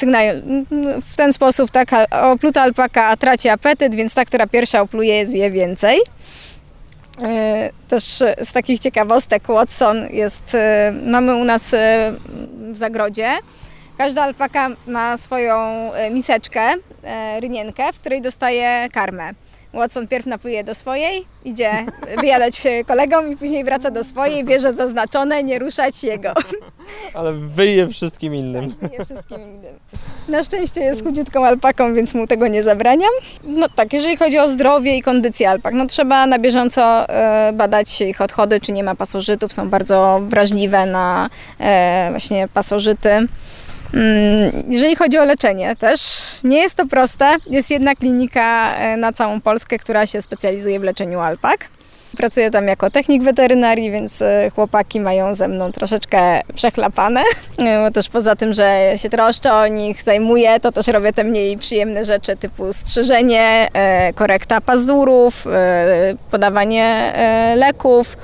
w 1.01 1.15
ten 1.15 1.34
sposób 1.34 1.71
taka 1.71 2.06
opluta 2.10 2.62
alpaka 2.62 3.17
traci 3.17 3.49
apetyt, 3.49 3.95
więc 3.95 4.13
ta, 4.13 4.25
która 4.25 4.47
pierwsza 4.47 4.82
opluje, 4.82 5.25
zje 5.25 5.51
więcej. 5.51 5.99
E, 7.21 7.69
też 7.88 8.04
z 8.41 8.54
takich 8.54 8.80
ciekawostek 8.80 9.47
Watson 9.47 10.08
jest, 10.12 10.56
e, 10.56 10.93
mamy 11.06 11.36
u 11.36 11.43
nas 11.43 11.73
e, 11.73 12.13
w 12.71 12.78
zagrodzie 12.78 13.30
Każda 13.97 14.23
alpaka 14.23 14.69
ma 14.88 15.17
swoją 15.17 15.55
e, 15.93 16.10
miseczkę, 16.10 16.73
e, 17.03 17.39
rynienkę, 17.39 17.93
w 17.93 17.99
której 17.99 18.21
dostaje 18.21 18.88
karmę. 18.93 19.31
Watson 19.73 20.08
pierw 20.08 20.25
napłyje 20.25 20.63
do 20.63 20.75
swojej, 20.75 21.25
idzie 21.45 21.71
wyjadać 22.21 22.63
kolegom 22.88 23.31
i 23.31 23.38
później 23.38 23.63
wraca 23.63 23.91
do 23.91 24.03
swojej, 24.03 24.43
bierze 24.43 24.73
zaznaczone, 24.73 25.43
nie 25.43 25.60
ruszać 25.60 26.03
jego. 26.03 26.34
Ale 27.13 27.34
wyje 27.34 27.88
wszystkim 27.88 28.36
innym. 28.36 28.73
Tak, 28.73 28.89
wyje 28.89 29.05
wszystkim 29.05 29.41
innym. 29.41 29.79
Na 30.27 30.43
szczęście 30.43 30.81
jest 30.81 31.03
chudziutką 31.03 31.45
alpaką, 31.45 31.93
więc 31.93 32.13
mu 32.13 32.27
tego 32.27 32.47
nie 32.47 32.63
zabraniam. 32.63 33.12
No 33.43 33.69
tak, 33.69 33.93
jeżeli 33.93 34.17
chodzi 34.17 34.39
o 34.39 34.49
zdrowie 34.49 34.97
i 34.97 35.01
kondycję 35.01 35.49
alpak, 35.49 35.73
no 35.73 35.86
trzeba 35.86 36.25
na 36.25 36.39
bieżąco 36.39 37.10
e, 37.10 37.53
badać 37.53 38.01
ich 38.01 38.21
odchody, 38.21 38.60
czy 38.60 38.71
nie 38.71 38.84
ma 38.84 38.95
pasożytów, 38.95 39.53
są 39.53 39.69
bardzo 39.69 40.21
wrażliwe 40.23 40.86
na 40.86 41.29
właśnie 42.12 42.47
pasożyty. 42.47 43.27
Mm, 43.93 44.51
jeżeli 44.69 44.95
chodzi 44.95 45.17
o 45.17 45.25
leczenie, 45.25 45.75
też 45.75 45.99
nie 46.43 46.57
jest 46.57 46.75
to 46.75 46.85
proste. 46.85 47.35
Jest 47.49 47.71
jedna 47.71 47.95
klinika 47.95 48.75
e, 48.75 48.97
na 48.97 49.13
całą 49.13 49.41
Polskę, 49.41 49.79
która 49.79 50.07
się 50.07 50.21
specjalizuje 50.21 50.79
w 50.79 50.83
leczeniu 50.83 51.19
alpak. 51.19 51.67
Pracuję 52.17 52.51
tam 52.51 52.67
jako 52.67 52.89
technik 52.91 53.23
weterynarii, 53.23 53.91
więc 53.91 54.21
e, 54.21 54.51
chłopaki 54.55 54.99
mają 54.99 55.35
ze 55.35 55.47
mną 55.47 55.71
troszeczkę 55.71 56.41
przechlapane. 56.55 57.23
E, 57.57 57.85
bo 57.85 57.91
też 57.91 58.09
poza 58.09 58.35
tym, 58.35 58.53
że 58.53 58.93
się 58.95 59.09
troszczę 59.09 59.53
o 59.53 59.67
nich, 59.67 60.01
zajmuję, 60.03 60.59
to 60.59 60.71
też 60.71 60.87
robię 60.87 61.13
te 61.13 61.23
mniej 61.23 61.57
przyjemne 61.57 62.05
rzeczy 62.05 62.35
typu 62.35 62.73
strzyżenie, 62.73 63.67
korekta 64.15 64.61
pazurów, 64.61 65.45
podawanie 66.31 67.13
leków. 67.55 68.17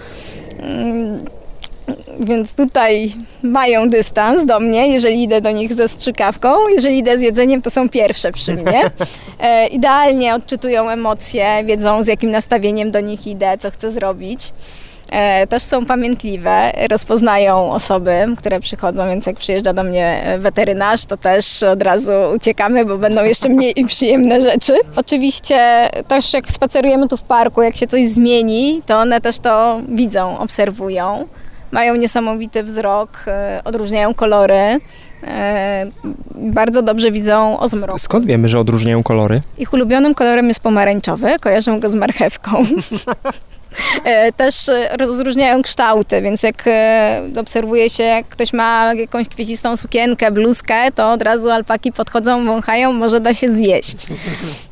Więc 2.20 2.56
tutaj 2.56 3.13
mają 3.44 3.89
dystans 3.89 4.46
do 4.46 4.60
mnie, 4.60 4.88
jeżeli 4.88 5.24
idę 5.24 5.41
do 5.41 5.52
nich 5.52 5.74
ze 5.74 5.88
strzykawką. 5.88 6.70
Jeżeli 6.70 6.98
idę 6.98 7.17
z 7.17 7.22
jedzeniem, 7.22 7.62
to 7.62 7.70
są 7.70 7.89
pierwsze 7.89 8.32
przy 8.32 8.54
mnie. 8.54 8.82
E, 9.39 9.67
idealnie 9.67 10.36
odczytują 10.36 10.89
emocje, 10.89 11.63
wiedzą 11.65 12.04
z 12.04 12.08
jakim 12.08 12.32
nastawieniem 12.32 12.91
do 12.91 13.00
nich 13.00 13.28
idę, 13.28 13.58
co 13.58 13.72
chcę 13.72 13.91
zrobić. 13.91 14.54
E, 15.12 15.48
też 15.48 15.63
są 15.63 15.86
pamiętliwe, 15.86 16.72
rozpoznają 16.89 17.72
osoby, 17.72 18.26
które 18.38 18.60
przychodzą, 18.60 19.08
więc 19.08 19.26
jak 19.26 19.36
przyjeżdża 19.36 19.74
do 19.74 19.84
mnie 19.84 20.24
weterynarz, 20.39 21.06
to 21.06 21.17
też 21.17 21.63
od 21.63 21.84
razu 21.84 22.12
uciekamy, 22.36 22.86
bo 22.86 22.98
będą 22.98 23.24
jeszcze 23.24 23.50
mniej 23.50 23.74
przyjemne 23.88 24.41
rzeczy. 24.41 24.74
Oczywiście 24.96 25.89
też 26.08 26.34
jak 26.34 26.52
spacerujemy 26.52 27.08
tu 27.08 27.17
w 27.17 27.24
parku, 27.24 27.62
jak 27.62 27.76
się 27.76 27.88
coś 27.88 28.08
zmieni, 28.08 28.82
to 28.86 28.98
one 28.98 29.22
też 29.22 29.39
to 29.39 29.82
widzą, 29.89 30.39
obserwują. 30.39 31.28
Mają 31.72 31.96
niesamowity 31.96 32.64
wzrok, 32.64 33.24
e, 33.28 33.62
odróżniają 33.64 34.14
kolory. 34.14 34.80
e, 35.24 35.86
Bardzo 36.36 36.82
dobrze 36.82 37.12
widzą 37.12 37.60
o 37.60 37.68
zmroku. 37.68 37.98
Skąd 37.98 38.26
wiemy, 38.26 38.48
że 38.48 38.60
odróżniają 38.60 39.04
kolory? 39.04 39.42
Ich 39.58 39.74
ulubionym 39.74 40.14
kolorem 40.14 40.48
jest 40.48 40.60
pomarańczowy, 40.60 41.40
kojarzą 41.40 41.80
go 41.80 41.90
z 41.90 41.96
marchewką. 41.96 42.64
E, 44.04 44.32
Też 44.32 44.56
rozróżniają 45.00 45.62
kształty, 45.64 46.22
więc 46.22 46.44
jak 46.44 46.64
obserwuje 47.40 47.90
się, 47.90 48.04
jak 48.04 48.26
ktoś 48.28 48.54
ma 48.54 48.94
jakąś 48.94 49.28
kwiecistą 49.28 49.78
sukienkę, 49.78 50.32
bluzkę, 50.32 50.92
to 50.96 51.12
od 51.12 51.22
razu 51.22 51.50
alpaki 51.50 51.92
podchodzą, 51.92 52.46
wąchają, 52.46 52.94
może 52.94 53.20
da 53.20 53.34
się 53.34 53.56
zjeść. 53.56 53.98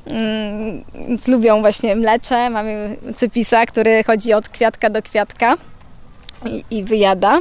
Mm, 0.10 0.84
Więc 1.08 1.28
lubią 1.28 1.62
właśnie 1.62 1.96
mlecze. 1.96 2.50
Mamy 2.50 2.96
cypisa, 3.16 3.66
który 3.66 4.04
chodzi 4.04 4.34
od 4.34 4.50
kwiatka 4.50 4.90
do 4.90 5.02
kwiatka 5.02 5.56
i, 6.46 6.64
i 6.72 6.84
wyjada. 6.84 7.40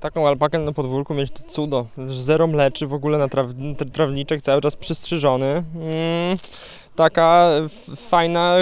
Taką 0.00 0.28
alpakę 0.28 0.58
na 0.58 0.72
podwórku 0.72 1.14
mieć 1.14 1.30
to 1.30 1.42
cudo. 1.42 1.86
Zero 2.08 2.46
mleczy, 2.46 2.86
w 2.86 2.94
ogóle 2.94 3.18
na 3.18 3.28
traw, 3.28 3.46
tra- 3.46 3.90
trawniczek 3.90 4.42
cały 4.42 4.60
czas 4.60 4.76
przystrzyżony. 4.76 5.46
Mm, 5.46 5.64
taka 6.96 7.50
fajna, 7.96 8.56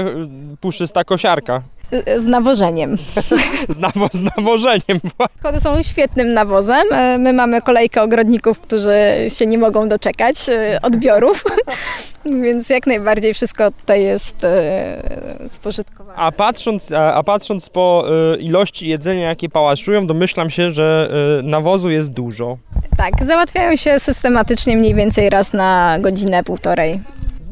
puszysta 0.60 1.04
kosiarka. 1.04 1.62
Y, 1.92 2.20
Z 2.20 2.26
nawożeniem. 2.26 2.96
Z, 3.68 3.78
nawo- 3.78 4.08
z 4.12 4.22
nawożeniem. 4.36 5.00
Schody 5.38 5.60
są 5.60 5.82
świetnym 5.82 6.32
nawozem. 6.34 6.92
E, 6.92 7.18
My 7.18 7.32
mamy 7.32 7.62
kolejkę 7.62 8.02
ogrodników, 8.02 8.60
którzy 8.60 8.92
się 9.28 9.46
nie 9.46 9.58
mogą 9.58 9.88
doczekać 9.88 10.48
e, 10.48 10.78
odbiorów, 10.82 11.44
więc 12.42 12.70
jak 12.70 12.86
najbardziej 12.86 13.34
wszystko 13.34 13.70
tutaj 13.70 14.02
jest 14.02 14.44
e, 14.44 15.02
spożytkowane. 15.50 16.18
A 16.18 16.32
patrząc, 16.32 16.92
a, 16.92 17.22
patrząc 17.22 17.68
po 17.70 18.04
ilości 18.40 18.88
jedzenia, 18.88 19.28
jakie 19.28 19.48
pałaszują, 19.48 20.06
domyślam 20.06 20.50
się, 20.50 20.70
że 20.70 21.10
nawozu 21.42 21.90
jest 21.90 22.10
dużo. 22.12 22.58
Tak, 22.96 23.12
załatwiają 23.26 23.76
się 23.76 23.98
systematycznie 23.98 24.76
mniej 24.76 24.94
więcej 24.94 25.30
raz 25.30 25.52
na 25.52 25.98
godzinę, 26.00 26.44
półtorej. 26.44 27.00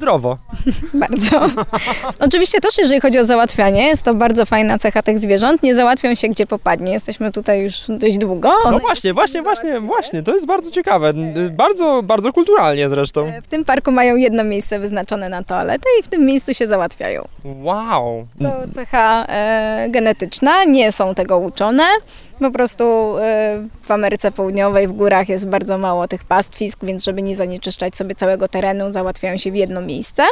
Zdrowo. 0.00 0.38
Bardzo. 0.94 1.46
Oczywiście 2.20 2.60
też, 2.60 2.78
jeżeli 2.78 3.00
chodzi 3.00 3.18
o 3.18 3.24
załatwianie, 3.24 3.86
jest 3.86 4.02
to 4.02 4.14
bardzo 4.14 4.46
fajna 4.46 4.78
cecha 4.78 5.02
tych 5.02 5.18
zwierząt. 5.18 5.62
Nie 5.62 5.74
załatwią 5.74 6.14
się 6.14 6.28
gdzie 6.28 6.46
popadnie. 6.46 6.92
Jesteśmy 6.92 7.32
tutaj 7.32 7.62
już 7.62 7.74
dość 7.88 8.18
długo. 8.18 8.52
No 8.70 8.78
właśnie, 8.78 9.14
właśnie, 9.14 9.42
właśnie, 9.42 9.80
właśnie. 9.80 10.22
To 10.22 10.34
jest 10.34 10.46
bardzo 10.46 10.70
ciekawe. 10.70 11.12
Bardzo, 11.50 12.02
bardzo 12.02 12.32
kulturalnie 12.32 12.88
zresztą. 12.88 13.32
W 13.42 13.48
tym 13.48 13.64
parku 13.64 13.92
mają 13.92 14.16
jedno 14.16 14.44
miejsce 14.44 14.78
wyznaczone 14.78 15.28
na 15.28 15.44
toaletę 15.44 15.88
i 16.00 16.02
w 16.02 16.08
tym 16.08 16.26
miejscu 16.26 16.54
się 16.54 16.66
załatwiają. 16.66 17.28
Wow. 17.44 18.26
To 18.42 18.52
cecha 18.74 19.26
e, 19.28 19.86
genetyczna, 19.90 20.64
nie 20.64 20.92
są 20.92 21.14
tego 21.14 21.38
uczone. 21.38 21.84
Po 22.40 22.50
prostu 22.50 22.84
e, 23.18 23.66
w 23.82 23.90
Ameryce 23.90 24.32
Południowej, 24.32 24.88
w 24.88 24.92
górach 24.92 25.28
jest 25.28 25.46
bardzo 25.48 25.78
mało 25.78 26.08
tych 26.08 26.24
pastwisk, 26.24 26.78
więc 26.82 27.04
żeby 27.04 27.22
nie 27.22 27.36
zanieczyszczać 27.36 27.96
sobie 27.96 28.14
całego 28.14 28.48
terenu, 28.48 28.92
załatwiają 28.92 29.36
się 29.36 29.52
w 29.52 29.56
jedno 29.56 29.80
miejsce. 29.80 30.22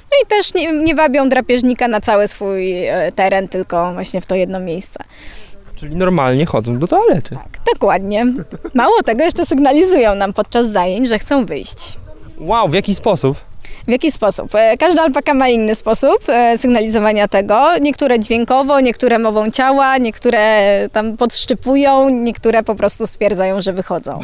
No 0.00 0.18
i 0.24 0.26
też 0.26 0.54
nie, 0.54 0.72
nie 0.72 0.94
wabią 0.94 1.28
drapieżnika 1.28 1.88
na 1.88 2.00
cały 2.00 2.28
swój 2.28 2.86
e, 2.86 3.12
teren, 3.12 3.48
tylko 3.48 3.92
właśnie 3.92 4.20
w 4.20 4.26
to 4.26 4.34
jedno 4.34 4.60
miejsce. 4.60 5.00
Czyli 5.76 5.96
normalnie 5.96 6.46
chodzą 6.46 6.78
do 6.78 6.86
toalety. 6.86 7.36
Dokładnie. 7.74 8.26
Mało 8.74 9.02
tego, 9.02 9.24
jeszcze 9.24 9.46
sygnalizują 9.46 10.14
nam 10.14 10.32
podczas 10.32 10.70
zajęć, 10.70 11.08
że 11.08 11.18
chcą 11.18 11.46
wyjść. 11.46 11.98
Wow, 12.38 12.68
w 12.68 12.74
jaki 12.74 12.94
sposób? 12.94 13.36
W 13.86 13.90
jaki 13.90 14.12
sposób? 14.12 14.54
E, 14.54 14.76
Każda 14.76 15.02
alpaka 15.02 15.34
ma 15.34 15.48
inny 15.48 15.74
sposób 15.74 16.18
e, 16.28 16.58
sygnalizowania 16.58 17.28
tego. 17.28 17.78
Niektóre 17.80 18.20
dźwiękowo, 18.20 18.80
niektóre 18.80 19.18
mową 19.18 19.50
ciała, 19.50 19.98
niektóre 19.98 20.38
tam 20.92 21.16
podszczypują, 21.16 22.08
niektóre 22.08 22.62
po 22.62 22.74
prostu 22.74 23.06
stwierdzają, 23.06 23.60
że 23.60 23.72
wychodzą. 23.72 24.20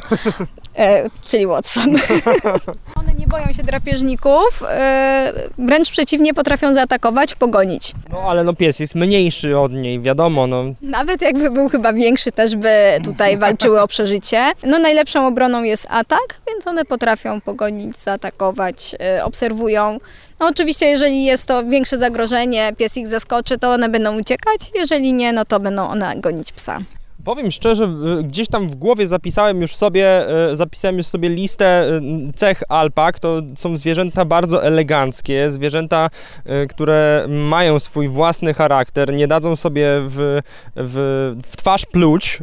E, 0.76 1.04
czyli 1.28 1.46
Watson. 1.46 1.96
Boją 3.30 3.52
się 3.52 3.62
drapieżników, 3.62 4.62
e, 4.68 5.32
wręcz 5.58 5.90
przeciwnie 5.90 6.34
potrafią 6.34 6.74
zaatakować, 6.74 7.34
pogonić. 7.34 7.92
No 8.12 8.18
ale 8.18 8.44
no 8.44 8.54
pies 8.54 8.80
jest 8.80 8.94
mniejszy 8.94 9.58
od 9.58 9.72
niej, 9.72 10.00
wiadomo, 10.00 10.46
no. 10.46 10.64
Nawet 10.82 11.22
jakby 11.22 11.50
był 11.50 11.68
chyba 11.68 11.92
większy, 11.92 12.32
też 12.32 12.56
by 12.56 12.70
tutaj 13.04 13.36
walczyły 13.46 13.80
o 13.80 13.88
przeżycie. 13.88 14.52
No 14.66 14.78
najlepszą 14.78 15.26
obroną 15.26 15.62
jest 15.62 15.86
atak, 15.90 16.40
więc 16.48 16.66
one 16.66 16.84
potrafią 16.84 17.40
pogonić, 17.40 17.96
zaatakować, 17.96 18.96
e, 19.00 19.24
obserwują. 19.24 19.98
No 20.40 20.46
oczywiście, 20.46 20.86
jeżeli 20.86 21.24
jest 21.24 21.48
to 21.48 21.64
większe 21.64 21.98
zagrożenie, 21.98 22.72
pies 22.76 22.96
ich 22.96 23.08
zaskoczy, 23.08 23.58
to 23.58 23.72
one 23.72 23.88
będą 23.88 24.18
uciekać. 24.18 24.60
Jeżeli 24.74 25.12
nie, 25.12 25.32
no 25.32 25.44
to 25.44 25.60
będą 25.60 25.88
one 25.88 26.16
gonić 26.16 26.52
psa. 26.52 26.78
Powiem 27.24 27.50
szczerze, 27.50 27.88
gdzieś 28.24 28.48
tam 28.48 28.68
w 28.68 28.74
głowie 28.74 29.06
zapisałem 29.06 29.60
już 29.60 29.76
sobie, 29.76 30.28
e, 30.50 30.56
zapisałem 30.56 30.96
już 30.96 31.06
sobie 31.06 31.28
listę 31.28 31.66
e, 31.66 32.00
cech 32.34 32.62
alpak. 32.68 33.18
To 33.18 33.42
są 33.56 33.76
zwierzęta 33.76 34.24
bardzo 34.24 34.64
eleganckie, 34.64 35.50
zwierzęta, 35.50 36.10
e, 36.44 36.66
które 36.66 37.26
mają 37.28 37.78
swój 37.78 38.08
własny 38.08 38.54
charakter, 38.54 39.12
nie 39.12 39.28
dadzą 39.28 39.56
sobie 39.56 39.86
w, 40.00 40.40
w, 40.76 41.36
w 41.46 41.56
twarz 41.56 41.86
pluć, 41.86 42.38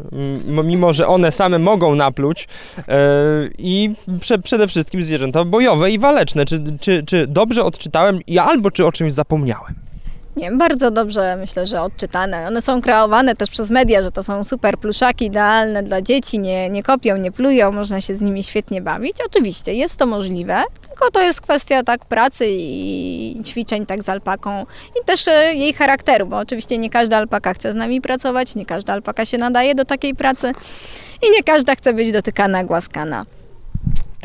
mimo 0.63 0.93
że 0.93 1.07
one 1.07 1.31
same 1.31 1.59
mogą 1.59 1.95
napluć. 1.95 2.47
I 3.57 3.93
prze, 4.19 4.39
przede 4.39 4.67
wszystkim 4.67 5.03
zwierzęta 5.03 5.45
bojowe 5.45 5.91
i 5.91 5.99
waleczne. 5.99 6.45
Czy, 6.45 6.63
czy, 6.79 7.03
czy 7.03 7.27
dobrze 7.27 7.63
odczytałem 7.63 8.19
i 8.27 8.39
albo 8.39 8.71
czy 8.71 8.85
o 8.85 8.91
czymś 8.91 9.13
zapomniałem? 9.13 9.86
Nie, 10.37 10.51
bardzo 10.51 10.91
dobrze 10.91 11.35
myślę, 11.39 11.67
że 11.67 11.81
odczytane. 11.81 12.47
One 12.47 12.61
są 12.61 12.81
kreowane 12.81 13.35
też 13.35 13.49
przez 13.49 13.69
media, 13.69 14.03
że 14.03 14.11
to 14.11 14.23
są 14.23 14.43
super 14.43 14.77
pluszaki 14.77 15.25
idealne 15.25 15.83
dla 15.83 16.01
dzieci, 16.01 16.39
nie, 16.39 16.69
nie 16.69 16.83
kopią, 16.83 17.17
nie 17.17 17.31
plują, 17.31 17.71
można 17.71 18.01
się 18.01 18.15
z 18.15 18.21
nimi 18.21 18.43
świetnie 18.43 18.81
bawić. 18.81 19.17
Oczywiście 19.25 19.73
jest 19.73 19.97
to 19.99 20.05
możliwe, 20.05 20.63
tylko 20.89 21.11
to 21.11 21.21
jest 21.21 21.41
kwestia 21.41 21.83
tak 21.83 22.05
pracy 22.05 22.45
i 22.49 23.41
ćwiczeń 23.45 23.85
tak 23.85 24.03
z 24.03 24.09
alpaką 24.09 24.65
i 25.01 25.05
też 25.05 25.27
e, 25.27 25.53
jej 25.53 25.73
charakteru, 25.73 26.25
bo 26.25 26.37
oczywiście 26.37 26.77
nie 26.77 26.89
każda 26.89 27.17
alpaka 27.17 27.53
chce 27.53 27.73
z 27.73 27.75
nami 27.75 28.01
pracować, 28.01 28.55
nie 28.55 28.65
każda 28.65 28.93
alpaka 28.93 29.25
się 29.25 29.37
nadaje 29.37 29.75
do 29.75 29.85
takiej 29.85 30.15
pracy 30.15 30.51
i 31.27 31.31
nie 31.31 31.43
każda 31.43 31.75
chce 31.75 31.93
być 31.93 32.11
dotykana, 32.11 32.63
głaskana. 32.63 33.25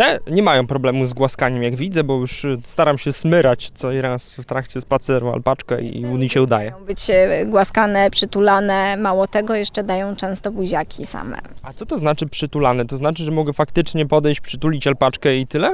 Te 0.02 0.18
nie 0.30 0.42
mają 0.42 0.66
problemu 0.66 1.06
z 1.06 1.12
głaskaniem, 1.12 1.62
jak 1.62 1.76
widzę, 1.76 2.04
bo 2.04 2.14
już 2.14 2.44
y, 2.44 2.58
staram 2.62 2.98
się 2.98 3.12
smyrać 3.12 3.70
co 3.74 3.88
raz 4.00 4.34
w 4.34 4.44
trakcie 4.44 4.80
spaceru 4.80 5.28
alpaczkę 5.28 5.82
i 5.82 6.04
mi 6.04 6.28
się 6.28 6.42
udaje. 6.42 6.70
Mają 6.70 6.84
być 6.84 7.10
e, 7.10 7.46
głaskane, 7.46 8.10
przytulane, 8.10 8.96
mało 8.96 9.26
tego 9.26 9.54
jeszcze 9.54 9.82
dają 9.82 10.16
często 10.16 10.50
buziaki 10.50 11.06
same. 11.06 11.38
A 11.62 11.72
co 11.72 11.86
to 11.86 11.98
znaczy 11.98 12.26
przytulane? 12.26 12.84
To 12.84 12.96
znaczy, 12.96 13.24
że 13.24 13.30
mogę 13.30 13.52
faktycznie 13.52 14.06
podejść, 14.06 14.40
przytulić 14.40 14.86
alpaczkę 14.86 15.36
i 15.36 15.46
tyle? 15.46 15.72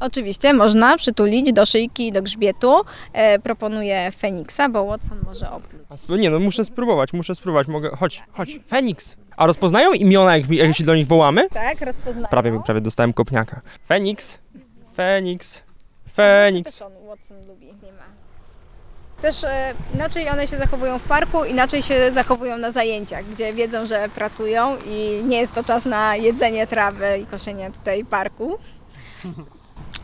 Oczywiście 0.00 0.54
można 0.54 0.96
przytulić 0.96 1.52
do 1.52 1.66
szyjki, 1.66 2.12
do 2.12 2.22
grzbietu. 2.22 2.80
E, 3.12 3.38
proponuję 3.38 4.10
Feniksa, 4.18 4.68
bo 4.68 4.86
Watson 4.86 5.18
może 5.24 5.50
opluć. 5.50 5.82
A 6.10 6.16
Nie 6.16 6.30
no, 6.30 6.38
muszę 6.38 6.64
spróbować, 6.64 7.12
muszę 7.12 7.34
spróbować, 7.34 7.68
mogę... 7.68 7.90
Chodź, 7.96 8.22
chodź, 8.32 8.60
Feniks! 8.68 9.19
A 9.40 9.46
rozpoznają 9.46 9.92
imiona, 9.92 10.36
jak, 10.36 10.50
jak 10.50 10.76
się 10.76 10.84
do 10.84 10.94
nich 10.94 11.06
wołamy? 11.06 11.48
Tak, 11.48 11.80
rozpoznają. 11.80 12.28
Prawie, 12.28 12.60
prawie 12.64 12.80
dostałem 12.80 13.12
kopniaka. 13.12 13.60
Feniks, 13.88 14.38
Feniks, 14.96 15.62
Feniks. 16.14 16.80
Watson, 16.80 17.06
Watson 17.06 17.46
lubi, 17.48 17.66
nie 17.66 17.92
ma. 17.92 18.04
Też 19.22 19.44
e, 19.44 19.74
inaczej 19.94 20.28
one 20.28 20.46
się 20.46 20.56
zachowują 20.56 20.98
w 20.98 21.02
parku, 21.02 21.44
inaczej 21.44 21.82
się 21.82 22.12
zachowują 22.12 22.58
na 22.58 22.70
zajęciach, 22.70 23.24
gdzie 23.26 23.54
wiedzą, 23.54 23.86
że 23.86 24.08
pracują 24.14 24.76
i 24.86 25.22
nie 25.24 25.40
jest 25.40 25.54
to 25.54 25.64
czas 25.64 25.84
na 25.84 26.16
jedzenie 26.16 26.66
trawy 26.66 27.18
i 27.22 27.26
koszenie 27.26 27.70
tutaj 27.70 28.04
parku. 28.04 28.58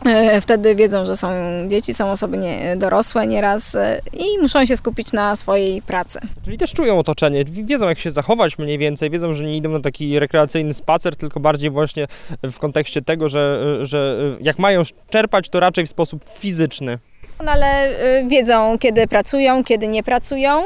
E, 0.05 0.41
Wtedy 0.41 0.75
wiedzą, 0.75 1.05
że 1.05 1.15
są 1.15 1.27
dzieci, 1.67 1.93
są 1.93 2.11
osoby 2.11 2.37
nie, 2.37 2.75
dorosłe 2.75 3.27
nieraz 3.27 3.75
e, 3.75 4.01
i 4.13 4.41
muszą 4.41 4.65
się 4.65 4.77
skupić 4.77 5.11
na 5.13 5.35
swojej 5.35 5.81
pracy. 5.81 6.19
Czyli 6.45 6.57
też 6.57 6.73
czują 6.73 6.99
otoczenie, 6.99 7.43
wi- 7.45 7.65
wiedzą 7.65 7.89
jak 7.89 7.99
się 7.99 8.11
zachować 8.11 8.57
mniej 8.57 8.77
więcej, 8.77 9.09
wiedzą, 9.09 9.33
że 9.33 9.43
nie 9.43 9.57
idą 9.57 9.69
na 9.69 9.79
taki 9.79 10.19
rekreacyjny 10.19 10.73
spacer, 10.73 11.15
tylko 11.15 11.39
bardziej 11.39 11.69
właśnie 11.69 12.07
w 12.43 12.59
kontekście 12.59 13.01
tego, 13.01 13.29
że, 13.29 13.59
że 13.81 14.17
jak 14.41 14.59
mają 14.59 14.81
czerpać, 15.09 15.49
to 15.49 15.59
raczej 15.59 15.85
w 15.85 15.89
sposób 15.89 16.25
fizyczny. 16.33 16.97
No 17.45 17.51
ale 17.51 17.89
y, 18.19 18.27
wiedzą, 18.27 18.77
kiedy 18.79 19.07
pracują, 19.07 19.63
kiedy 19.63 19.87
nie 19.87 20.03
pracują. 20.03 20.63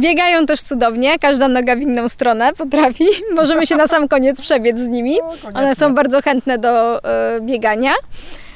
Biegają 0.00 0.46
też 0.46 0.62
cudownie, 0.62 1.18
każda 1.18 1.48
noga 1.48 1.76
w 1.76 1.80
inną 1.80 2.08
stronę 2.08 2.52
potrafi. 2.52 3.04
Możemy 3.34 3.66
się 3.66 3.76
na 3.76 3.86
sam 3.86 4.08
koniec 4.08 4.40
przebiec 4.42 4.78
z 4.78 4.88
nimi. 4.88 5.16
One 5.54 5.74
są 5.74 5.94
bardzo 5.94 6.22
chętne 6.22 6.58
do 6.58 6.98
y, 6.98 7.02
biegania. 7.40 7.92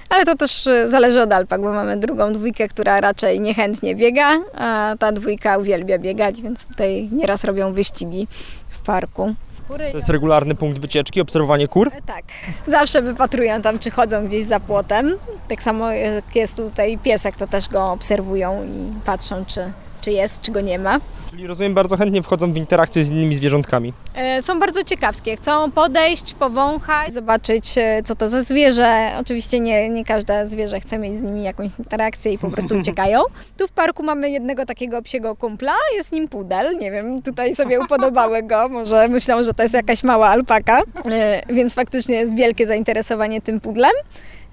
Ale 0.09 0.25
to 0.25 0.37
też 0.37 0.66
y, 0.66 0.88
zależy 0.88 1.23
od 1.23 1.33
alpak, 1.33 1.61
bo 1.61 1.73
mamy 1.73 1.97
drugą 1.97 2.33
dwójkę, 2.33 2.69
która 2.69 3.01
raczej 3.01 3.40
niechętnie 3.40 3.95
biega, 3.95 4.38
a 4.55 4.95
ta 4.99 5.12
dwójka 5.12 5.59
uwielbia 5.59 5.99
biegać, 5.99 6.42
więc 6.42 6.64
tutaj 6.66 7.09
nieraz 7.12 7.45
robią 7.45 7.73
wyścigi 7.73 8.27
w 8.71 8.79
parku. 8.79 9.35
To 9.69 9.97
jest 9.97 10.09
regularny 10.09 10.55
punkt 10.55 10.79
wycieczki, 10.79 11.21
obserwowanie 11.21 11.69
kur. 11.69 11.88
E, 11.88 12.03
Tak, 12.07 12.25
zawsze 12.66 13.03
wypatrują 13.03 13.62
tam, 13.62 13.79
czy 13.79 13.90
chodzą 13.90 14.27
gdzieś 14.27 14.45
za 14.45 14.61
płotem. 14.61 15.14
Tak 15.49 15.62
samo 15.62 15.90
jak 15.92 16.37
jest 16.37 16.57
tutaj 16.57 16.99
piesek, 16.99 17.37
to 17.37 17.47
też 17.47 17.69
go 17.69 17.92
obserwują 17.92 18.64
i 18.64 19.05
patrzą, 19.07 19.45
czy, 19.45 19.73
czy 20.07 20.12
jest, 20.12 20.40
czy 20.42 20.53
go 20.53 20.61
nie 20.61 20.79
ma. 20.79 20.99
Czyli 21.31 21.47
rozumiem, 21.47 21.75
bardzo 21.75 21.97
chętnie 21.97 22.23
wchodzą 22.23 22.53
w 22.53 22.57
interakcję 22.57 23.05
z 23.05 23.11
innymi 23.11 23.35
zwierzątkami. 23.35 23.92
E, 24.14 24.42
Są 24.42 24.61
bardzo 24.61 24.85
ciekawskie. 24.85 25.37
Chcą 25.37 25.71
podejść, 25.71 26.35
powąchać, 26.35 27.12
zobaczyć, 27.12 27.79
e, 27.79 28.03
co 28.05 28.14
to 28.16 28.29
za 28.29 28.42
zwierzę. 28.42 29.11
Oczywiście 29.21 29.61
nie, 29.61 29.88
nie 29.88 30.05
każde 30.05 30.49
zwierzę 30.49 30.81
chce 30.81 30.99
mieć 30.99 31.16
z 31.16 31.23
nimi 31.23 31.42
jakąś 31.42 31.71
interakcję 31.79 32.33
i 32.33 32.38
po 32.38 32.51
prostu 32.51 32.77
uciekają. 32.81 33.21
Tu 33.57 33.69
w 33.69 33.73
parku 33.73 34.03
mamy 34.03 34.31
jednego 34.31 34.66
takiego 34.66 35.03
psiego 35.03 35.37
kumpla, 35.37 35.73
jest 35.95 36.12
nim 36.12 36.29
pudel. 36.29 36.79
Nie 36.79 36.90
wiem, 36.90 37.23
tutaj 37.23 37.57
sobie 37.57 37.81
upodobały 37.81 38.42
go. 38.42 38.69
Może 38.69 39.09
myślą, 39.09 39.45
że 39.45 39.55
to 39.55 39.62
jest 39.62 39.75
jakaś 39.75 40.03
mała 40.05 40.29
alpaka. 40.29 40.83
E, 41.11 41.42
Więc 41.55 41.75
faktycznie 41.75 42.14
jest 42.16 42.35
wielkie 42.35 42.66
zainteresowanie 42.66 43.40
tym 43.40 43.61
pudlem. 43.61 43.92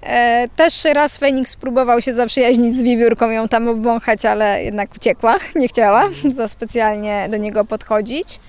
E, 0.02 0.48
Też 0.56 0.84
raz 0.84 1.16
Feniks 1.18 1.56
próbował 1.56 2.00
się 2.00 2.14
zaprzyjaźnić 2.14 2.78
z 2.78 2.82
wiewiórką, 2.82 3.30
ją 3.30 3.48
tam 3.48 3.68
obwąchać, 3.68 4.24
ale 4.24 4.64
jednak 4.64 4.94
uciekła, 4.96 5.36
nie 5.56 5.68
chciała 5.68 6.04
za 6.34 6.48
specjalnie 6.48 7.28
do 7.30 7.36
niego 7.36 7.64
podchodzić. 7.64 8.40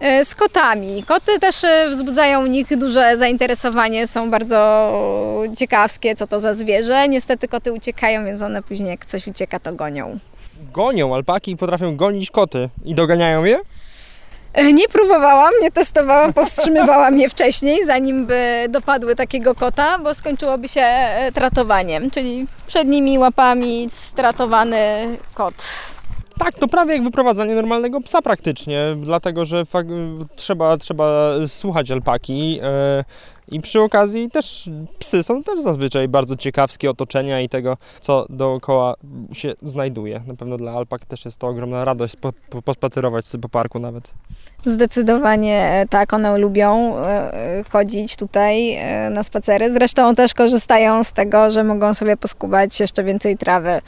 E, 0.00 0.24
Z 0.24 0.34
kotami. 0.34 1.02
Koty 1.06 1.38
też 1.40 1.64
e, 1.64 1.86
wzbudzają 1.90 2.42
u 2.42 2.46
nich 2.46 2.76
duże 2.76 3.16
zainteresowanie, 3.18 4.06
są 4.06 4.30
bardzo 4.30 4.58
ciekawskie, 5.56 6.14
co 6.14 6.26
to 6.26 6.40
za 6.40 6.54
zwierzę. 6.54 7.08
Niestety 7.08 7.48
koty 7.48 7.72
uciekają, 7.72 8.24
więc 8.24 8.42
one 8.42 8.62
później 8.62 8.90
jak 8.90 9.04
coś 9.06 9.26
ucieka, 9.26 9.60
to 9.60 9.72
gonią. 9.72 10.18
Gonią 10.72 11.14
alpaki 11.14 11.56
potrafią 11.56 11.96
gonić 11.96 12.30
koty. 12.30 12.68
I 12.84 12.94
doganiają 12.94 13.44
je? 13.44 13.58
E, 14.56 14.72
Nie 14.72 14.88
próbowałam, 14.88 15.52
nie 15.62 15.70
testowałam, 15.72 16.32
powstrzymywałam 16.32 17.18
je 17.18 17.28
wcześniej, 17.28 17.84
zanim 17.86 18.26
by 18.26 18.66
dopadły 18.68 19.14
takiego 19.16 19.54
kota, 19.54 19.98
bo 19.98 20.14
skończyłoby 20.14 20.68
się 20.68 20.80
e, 20.80 21.32
tratowaniem, 21.32 22.10
czyli 22.10 22.46
przednimi 22.66 23.18
łapami 23.18 23.88
stratowany 23.92 24.78
kot. 25.34 25.54
Tak, 26.38 26.54
to 26.54 26.68
prawie 26.68 26.92
jak 26.92 27.04
wyprowadzanie 27.04 27.54
normalnego 27.54 28.00
psa 28.00 28.22
praktycznie, 28.22 28.96
dlatego 29.02 29.44
że 29.44 29.64
trzeba, 30.36 30.76
trzeba 30.76 31.30
słuchać 31.46 31.90
alpaki 31.90 32.60
e, 32.62 33.04
i 33.48 33.60
przy 33.60 33.80
okazji 33.80 34.30
też 34.30 34.70
psy 34.98 35.22
są 35.22 35.42
też 35.42 35.60
zazwyczaj 35.60 36.08
bardzo 36.08 36.36
ciekawskie 36.36 36.90
otoczenia 36.90 37.40
i 37.40 37.48
tego, 37.48 37.76
co 38.00 38.26
dookoła 38.28 38.94
się 39.32 39.54
znajduje. 39.62 40.22
Na 40.26 40.34
pewno 40.34 40.56
dla 40.56 40.72
alpak 40.72 41.04
też 41.04 41.24
jest 41.24 41.38
to 41.38 41.46
ogromna 41.46 41.84
radość 41.84 42.16
po, 42.16 42.32
po, 42.50 42.62
pospacerować 42.62 43.26
sobie 43.26 43.42
po 43.42 43.48
parku 43.48 43.78
nawet. 43.78 44.14
Zdecydowanie 44.66 45.70
e, 45.72 45.88
tak, 45.88 46.12
one 46.12 46.38
lubią 46.38 46.98
e, 46.98 47.64
chodzić 47.70 48.16
tutaj 48.16 48.78
na 49.10 49.22
spacery. 49.22 49.72
Zresztą 49.72 50.14
też 50.14 50.34
korzystają 50.34 51.04
z 51.04 51.12
tego, 51.12 51.50
że 51.50 51.64
mogą 51.64 51.94
sobie 51.94 52.16
poskubać 52.16 52.80
jeszcze 52.80 53.04
więcej 53.04 53.38
trawy. 53.38 53.80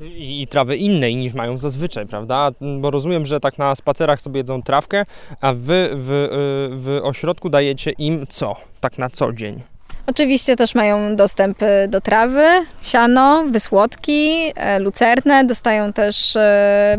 I, 0.00 0.42
I 0.42 0.46
trawy 0.46 0.76
innej 0.76 1.16
niż 1.16 1.34
mają 1.34 1.58
zazwyczaj, 1.58 2.06
prawda? 2.06 2.50
Bo 2.80 2.90
rozumiem, 2.90 3.26
że 3.26 3.40
tak 3.40 3.58
na 3.58 3.74
spacerach 3.74 4.20
sobie 4.20 4.38
jedzą 4.40 4.62
trawkę, 4.62 5.06
a 5.40 5.52
wy 5.52 5.90
w, 5.94 6.10
y, 6.10 6.76
w 6.76 7.00
ośrodku 7.02 7.50
dajecie 7.50 7.90
im 7.90 8.26
co? 8.28 8.56
Tak 8.80 8.98
na 8.98 9.10
co 9.10 9.32
dzień? 9.32 9.62
Oczywiście 10.06 10.56
też 10.56 10.74
mają 10.74 11.16
dostęp 11.16 11.62
e, 11.62 11.88
do 11.88 12.00
trawy, 12.00 12.44
siano, 12.82 13.44
wysłodki, 13.50 14.52
e, 14.56 14.78
lucerne. 14.78 15.44
Dostają 15.44 15.92
też 15.92 16.36
e, 16.36 16.98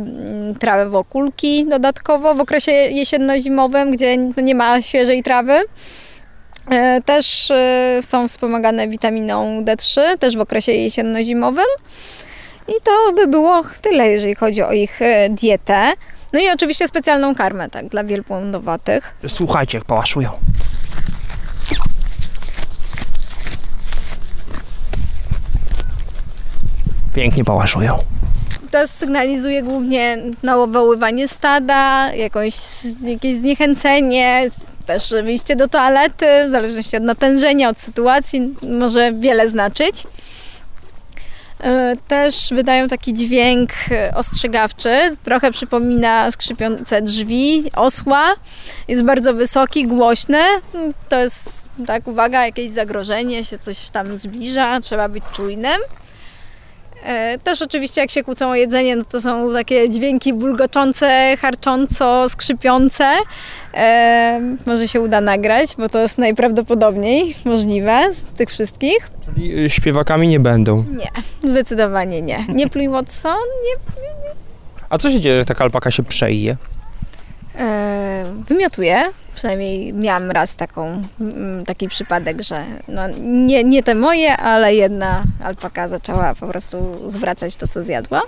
trawę 0.60 0.90
wokulki 0.90 1.66
dodatkowo 1.70 2.36
w 2.36 2.40
okresie 2.40 2.72
jesienno-zimowym, 2.72 3.92
gdzie 3.92 4.18
nie 4.18 4.56
ma 4.56 4.82
świeżej 4.82 5.24
trawy. 5.24 5.60
E, 6.72 7.02
Też 7.06 7.52
e, 7.52 8.00
są 8.04 8.28
wspomagane 8.28 8.88
witaminą 8.88 9.64
D3, 9.64 10.02
też 10.20 10.38
w 10.38 10.42
okresie 10.42 10.72
jesienno-zimowym. 10.72 11.66
I 12.68 12.74
to 12.84 13.14
by 13.16 13.28
było 13.28 13.62
tyle, 13.82 14.08
jeżeli 14.08 14.36
chodzi 14.36 14.64
o 14.64 14.72
ich 14.72 15.02
e, 15.02 15.30
dietę. 15.30 15.94
No 16.34 16.40
i 16.40 16.50
oczywiście 16.50 16.88
specjalną 16.88 17.36
karmę, 17.36 17.70
tak, 17.70 17.88
dla 17.88 18.04
wielbłądowatych. 18.04 19.16
Słuchajcie, 19.28 19.78
jak 19.78 19.86
pałaszują. 19.86 20.30
Pięknie 27.14 27.44
pałaszują. 27.44 27.98
To 28.72 28.88
sygnalizuje 28.88 29.64
głównie 29.64 30.18
nawoływanie 30.44 31.28
stada, 31.28 32.14
jakąś, 32.14 32.56
jakieś 33.04 33.36
zniechęcenie, 33.36 34.50
też 34.86 35.14
wyjście 35.24 35.56
do 35.56 35.68
toalety, 35.68 36.26
w 36.48 36.50
zależności 36.50 36.98
od 36.98 37.04
natężenia, 37.04 37.70
od 37.70 37.80
sytuacji, 37.80 38.56
może 38.80 39.14
wiele 39.14 39.50
znaczyć. 39.50 40.04
E, 41.64 41.94
Też 42.08 42.50
wydają 42.52 42.88
taki 42.88 43.14
dźwięk 43.14 43.70
e, 43.92 44.16
ostrzegawczy, 44.16 45.18
trochę 45.24 45.52
przypomina 45.52 46.32
skrzypiące 46.32 47.02
drzwi 47.02 47.64
osła. 47.76 48.36
Jest 48.88 49.04
bardzo 49.04 49.34
wysoki, 49.34 49.88
głośny. 49.88 50.40
To 51.10 51.20
jest, 51.20 51.70
tak, 51.88 52.08
uwaga, 52.08 52.46
jakieś 52.46 52.72
zagrożenie, 52.72 53.46
się 53.46 53.58
coś 53.60 53.90
tam 53.90 54.18
zbliża, 54.20 54.80
trzeba 54.82 55.10
być 55.10 55.24
czujnym. 55.34 55.82
E, 57.04 57.40
Też 57.40 57.62
oczywiście 57.62 58.02
jak 58.02 58.12
się 58.12 58.24
kłócą 58.24 58.50
o 58.50 58.56
jedzenie, 58.56 58.96
no 58.96 59.04
to 59.04 59.22
są 59.22 59.54
takie 59.54 59.90
dźwięki 59.90 60.34
bulgoczące, 60.34 61.38
harcząco, 61.42 62.30
skrzypiące. 62.30 63.14
E, 63.74 64.42
może 64.66 64.88
się 64.88 65.02
uda 65.02 65.22
nagrać, 65.22 65.76
bo 65.78 65.90
to 65.90 66.00
jest 66.00 66.18
najprawdopodobniej 66.18 67.36
możliwe 67.46 68.14
z 68.14 68.22
tych 68.22 68.50
wszystkich. 68.50 69.12
Czyli 69.26 69.66
y, 69.66 69.70
śpiewakami 69.70 70.28
nie 70.28 70.40
będą. 70.40 70.84
Nie, 70.84 71.12
zdecydowanie 71.52 72.22
nie. 72.22 72.46
Nie 72.50 72.70
pluj 72.70 72.90
Watson, 72.90 73.38
nie 73.66 74.10
A 74.90 74.98
co 74.98 75.12
się 75.12 75.20
dzieje, 75.20 75.38
jak 75.38 75.48
taka 75.48 75.64
alpaka 75.64 75.92
się 75.92 76.04
przeje? 76.04 76.58
E, 77.60 78.26
wymiotuję. 78.48 79.04
Przynajmniej 79.36 79.94
miałam 79.94 80.32
raz 80.32 80.56
taką, 80.56 81.02
taki 81.66 81.88
przypadek, 81.88 82.42
że 82.42 82.64
no, 82.88 83.02
nie, 83.22 83.64
nie 83.64 83.84
te 83.84 83.96
moje, 83.96 84.38
ale 84.38 84.76
jedna 84.76 85.24
alpaka 85.44 85.88
zaczęła 85.88 86.36
po 86.36 86.48
prostu 86.48 87.10
zwracać 87.10 87.56
to, 87.56 87.68
co 87.68 87.84
zjadła. 87.84 88.22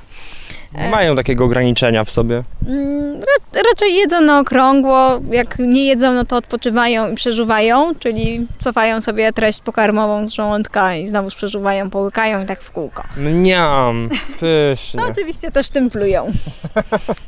Nie 0.78 0.90
mają 0.90 1.16
takiego 1.16 1.46
ograniczenia 1.46 2.04
w 2.04 2.12
sobie. 2.12 2.44
Mm, 2.68 3.20
ra- 3.20 3.62
Raczej 3.72 3.96
jedzą 3.96 4.22
na 4.22 4.40
okrągło. 4.40 5.20
Jak 5.32 5.60
nie 5.60 5.86
jedzą, 5.86 6.14
no 6.14 6.26
to 6.26 6.36
odpoczywają 6.36 7.12
i 7.12 7.16
przeżuwają, 7.16 7.96
czyli 8.00 8.48
cofają 8.60 9.02
sobie 9.02 9.34
treść 9.34 9.60
pokarmową 9.62 10.28
z 10.28 10.32
żołądka 10.34 10.96
i 10.96 11.08
znowu 11.08 11.30
przeżuwają, 11.30 11.90
połykają 11.90 12.44
i 12.44 12.46
tak 12.46 12.62
w 12.62 12.72
kółko. 12.72 13.04
Mniam, 13.18 14.10
pysznie. 14.40 15.02
No 15.02 15.08
oczywiście 15.12 15.52
też 15.52 15.70
tym 15.70 15.90
plują. 15.90 16.32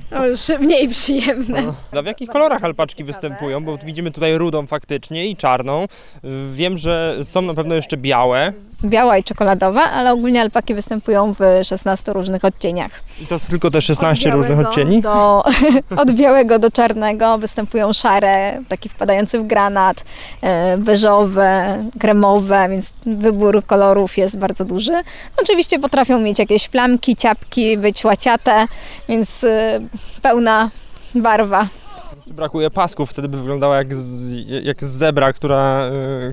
To 0.10 0.28
już 0.28 0.40
mniej 0.60 0.90
przyjemne. 0.90 1.74
A 1.98 2.02
w 2.02 2.06
jakich 2.06 2.30
kolorach 2.30 2.64
alpaczki 2.64 3.04
występują? 3.04 3.64
Bo 3.64 3.78
widzimy 3.78 4.12
tutaj 4.12 4.38
rudą 4.38 4.68
faktycznie 4.68 5.26
i 5.26 5.36
czarną. 5.36 5.86
Wiem, 6.54 6.78
że 6.78 7.18
są 7.24 7.42
na 7.42 7.54
pewno 7.54 7.76
jeszcze 7.76 7.98
białe. 7.98 8.54
Biała 8.86 9.18
i 9.18 9.24
czekoladowa, 9.24 9.82
ale 9.84 10.12
ogólnie 10.14 10.42
alpaki 10.42 10.76
występują 10.76 11.34
w 11.34 11.40
16 11.64 12.14
różnych 12.14 12.46
odcieniach. 12.46 12.92
I 13.22 13.28
to 13.28 13.36
jest 13.36 13.50
tylko 13.50 13.72
te 13.72 13.82
16 13.82 14.30
Od 14.30 14.36
różnych 14.36 14.60
odcieni? 14.60 15.02
Do, 15.02 15.44
od 16.02 16.12
białego 16.12 16.60
do 16.60 16.72
czarnego 16.72 17.38
występują 17.38 17.94
szare, 17.94 18.62
taki 18.68 18.90
wpadający 18.90 19.40
w 19.40 19.48
granat, 19.48 20.04
e, 20.42 20.78
beżowe, 20.78 21.84
kremowe, 22.00 22.68
więc 22.70 22.94
wybór 23.06 23.66
kolorów 23.66 24.18
jest 24.18 24.38
bardzo 24.38 24.66
duży. 24.66 24.94
Oczywiście 25.42 25.80
potrafią 25.80 26.20
mieć 26.20 26.40
jakieś 26.40 26.70
plamki, 26.70 27.16
ciapki, 27.16 27.78
być 27.78 28.06
łaciate, 28.06 28.68
więc 29.10 29.44
e, 29.44 29.80
pełna 30.22 30.70
barwa. 31.16 31.68
Brakuje 32.28 32.70
pasków, 32.70 33.10
wtedy 33.10 33.28
by 33.30 33.38
wyglądała 33.38 33.78
jak, 33.78 33.96
z, 33.96 34.32
jak 34.64 34.84
zebra, 34.84 35.34
która, 35.34 35.90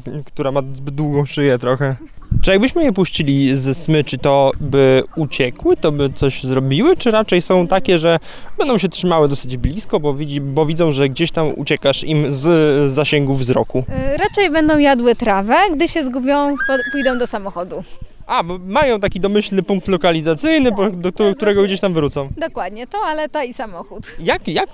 y, 0.06 0.24
która 0.26 0.52
ma 0.52 0.60
zbyt 0.72 0.94
długą 0.94 1.26
szyję 1.26 1.58
trochę. 1.58 1.96
Czy 2.42 2.50
jakbyśmy 2.50 2.84
je 2.84 2.92
puścili 2.92 3.56
ze 3.56 3.74
smyczy, 3.74 4.18
to 4.18 4.52
by 4.60 5.02
uciekły, 5.16 5.76
to 5.76 5.92
by 5.92 6.10
coś 6.10 6.44
zrobiły, 6.44 6.96
czy 6.96 7.10
raczej 7.10 7.42
są 7.42 7.66
takie, 7.66 7.98
że 7.98 8.18
będą 8.58 8.78
się 8.78 8.88
trzymały 8.88 9.28
dosyć 9.28 9.56
blisko, 9.56 10.00
bo, 10.00 10.14
widzi, 10.14 10.40
bo 10.40 10.66
widzą, 10.66 10.90
że 10.92 11.08
gdzieś 11.08 11.30
tam 11.30 11.52
uciekasz 11.56 12.04
im 12.04 12.30
z, 12.30 12.90
zasięgu 12.92 13.34
wzroku? 13.34 13.84
E, 13.88 14.16
Raczej 14.16 14.50
będą 14.50 14.78
jadły 14.78 15.14
trawę, 15.14 15.54
gdy 15.76 15.88
się 15.88 16.04
zgubią, 16.04 16.56
pójdą 16.92 17.18
do 17.18 17.26
samochodu. 17.26 17.84
A, 18.26 18.42
bo 18.42 18.58
mają 18.66 19.00
taki 19.00 19.20
domyślny 19.20 19.62
punkt 19.62 19.88
lokalizacyjny, 19.88 20.72
po- 20.72 20.90
do, 20.90 21.10
do 21.10 21.34
którego 21.34 21.62
gdzieś 21.62 21.80
tam 21.80 21.92
wrócą. 21.94 22.28
Dokładnie, 22.36 22.86
toaleta 22.86 23.44
i 23.44 23.54
samochód. 23.54 24.06
Jak, 24.20 24.48
jak, 24.48 24.68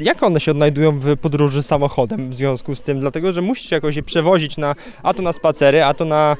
jak 0.00 0.22
one 0.22 0.40
się 0.40 0.50
odnajdują 0.50 1.00
w 1.00 1.16
podróży 1.16 1.62
samochodem 1.62 2.30
w 2.30 2.34
związku 2.34 2.74
z 2.74 2.82
tym? 2.82 3.00
Dlatego, 3.00 3.32
że 3.32 3.42
musisz 3.42 3.70
jakoś 3.70 3.96
je 3.96 4.02
przewozić 4.02 4.56
na, 4.56 4.74
a 5.02 5.14
to 5.14 5.22
na 5.22 5.32
spacery, 5.32 5.84
a 5.84 5.94
to, 5.94 6.04
na, 6.04 6.36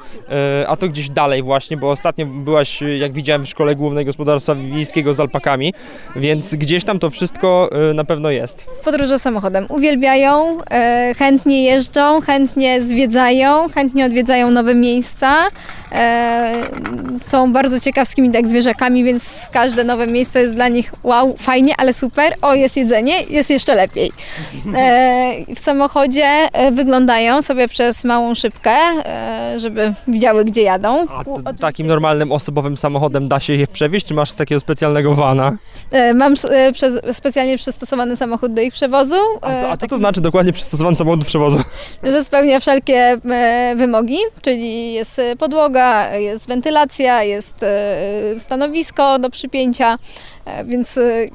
e, 0.62 0.68
a 0.68 0.76
to 0.76 0.88
gdzieś 0.88 1.10
dalej 1.10 1.42
właśnie, 1.42 1.76
bo 1.76 1.90
ostatnio 1.90 2.26
byłaś, 2.26 2.82
jak 2.98 3.12
widziałem, 3.12 3.44
w 3.44 3.48
Szkole 3.48 3.74
Głównej 3.74 4.04
Gospodarstwa 4.04 4.54
Wiejskiego 4.54 5.14
z 5.14 5.20
alpakami, 5.20 5.74
więc 6.16 6.54
gdzieś 6.54 6.84
tam 6.84 6.98
to 6.98 7.10
wszystko 7.10 7.70
e, 7.90 7.94
na 7.94 8.04
pewno 8.04 8.30
jest. 8.30 8.66
Podróże 8.84 9.18
samochodem 9.18 9.66
uwielbiają, 9.68 10.58
e, 10.70 11.14
chętnie 11.18 11.64
jeżdżą, 11.64 12.20
chętnie 12.20 12.82
zwiedzają, 12.82 13.68
chętnie 13.68 14.04
odwiedzają 14.06 14.50
nowe 14.50 14.74
miejsca. 14.74 15.44
E, 15.92 16.52
są 17.26 17.52
bardzo 17.52 17.80
ciekawskimi 17.80 18.30
tak 18.30 18.48
zwierzakami, 18.48 19.04
więc 19.04 19.48
każde 19.52 19.84
nowe 19.84 20.06
miejsce 20.06 20.40
jest 20.40 20.54
dla 20.54 20.68
nich 20.68 20.92
wow, 21.02 21.34
fajnie, 21.38 21.74
ale 21.78 21.92
super. 21.92 22.34
O, 22.42 22.54
jest 22.54 22.76
jedzenie, 22.76 23.22
jest 23.22 23.50
jeszcze 23.50 23.74
lepiej. 23.74 24.12
E, 24.76 25.54
w 25.54 25.58
samochodzie 25.58 26.26
e, 26.52 26.72
wyglądają 26.72 27.42
sobie 27.42 27.68
przez 27.68 28.04
małą 28.04 28.34
szybkę, 28.34 28.76
żeby 29.56 29.94
widziały, 30.08 30.44
gdzie 30.44 30.62
jadą. 30.62 31.06
A 31.44 31.52
takim 31.52 31.86
normalnym 31.86 32.32
osobowym 32.32 32.76
samochodem 32.76 33.28
da 33.28 33.40
się 33.40 33.54
je 33.54 33.66
przewieźć, 33.66 34.06
czy 34.06 34.14
masz 34.14 34.32
takiego 34.32 34.60
specjalnego 34.60 35.14
vana? 35.14 35.56
Mam 36.14 36.34
specjalnie 37.12 37.58
przystosowany 37.58 38.16
samochód 38.16 38.54
do 38.54 38.62
ich 38.62 38.72
przewozu. 38.72 39.16
A, 39.40 39.50
to, 39.60 39.70
a 39.70 39.76
co 39.76 39.86
to 39.86 39.96
znaczy 39.96 40.20
dokładnie 40.20 40.52
przystosowany 40.52 40.96
samochód 40.96 41.20
do 41.20 41.26
przewozu? 41.26 41.58
że 42.02 42.24
spełnia 42.24 42.60
wszelkie 42.60 43.18
wymogi, 43.76 44.18
czyli 44.42 44.92
jest 44.92 45.18
e, 45.18 45.36
jest 46.18 46.48
wentylacja, 46.48 47.22
jest 47.22 47.62
e, 47.62 48.38
stanowisko 48.38 49.18
do 49.18 49.30
przypięcia, 49.30 49.98
e, 50.44 50.64
więc 50.64 50.98
e, 50.98 51.26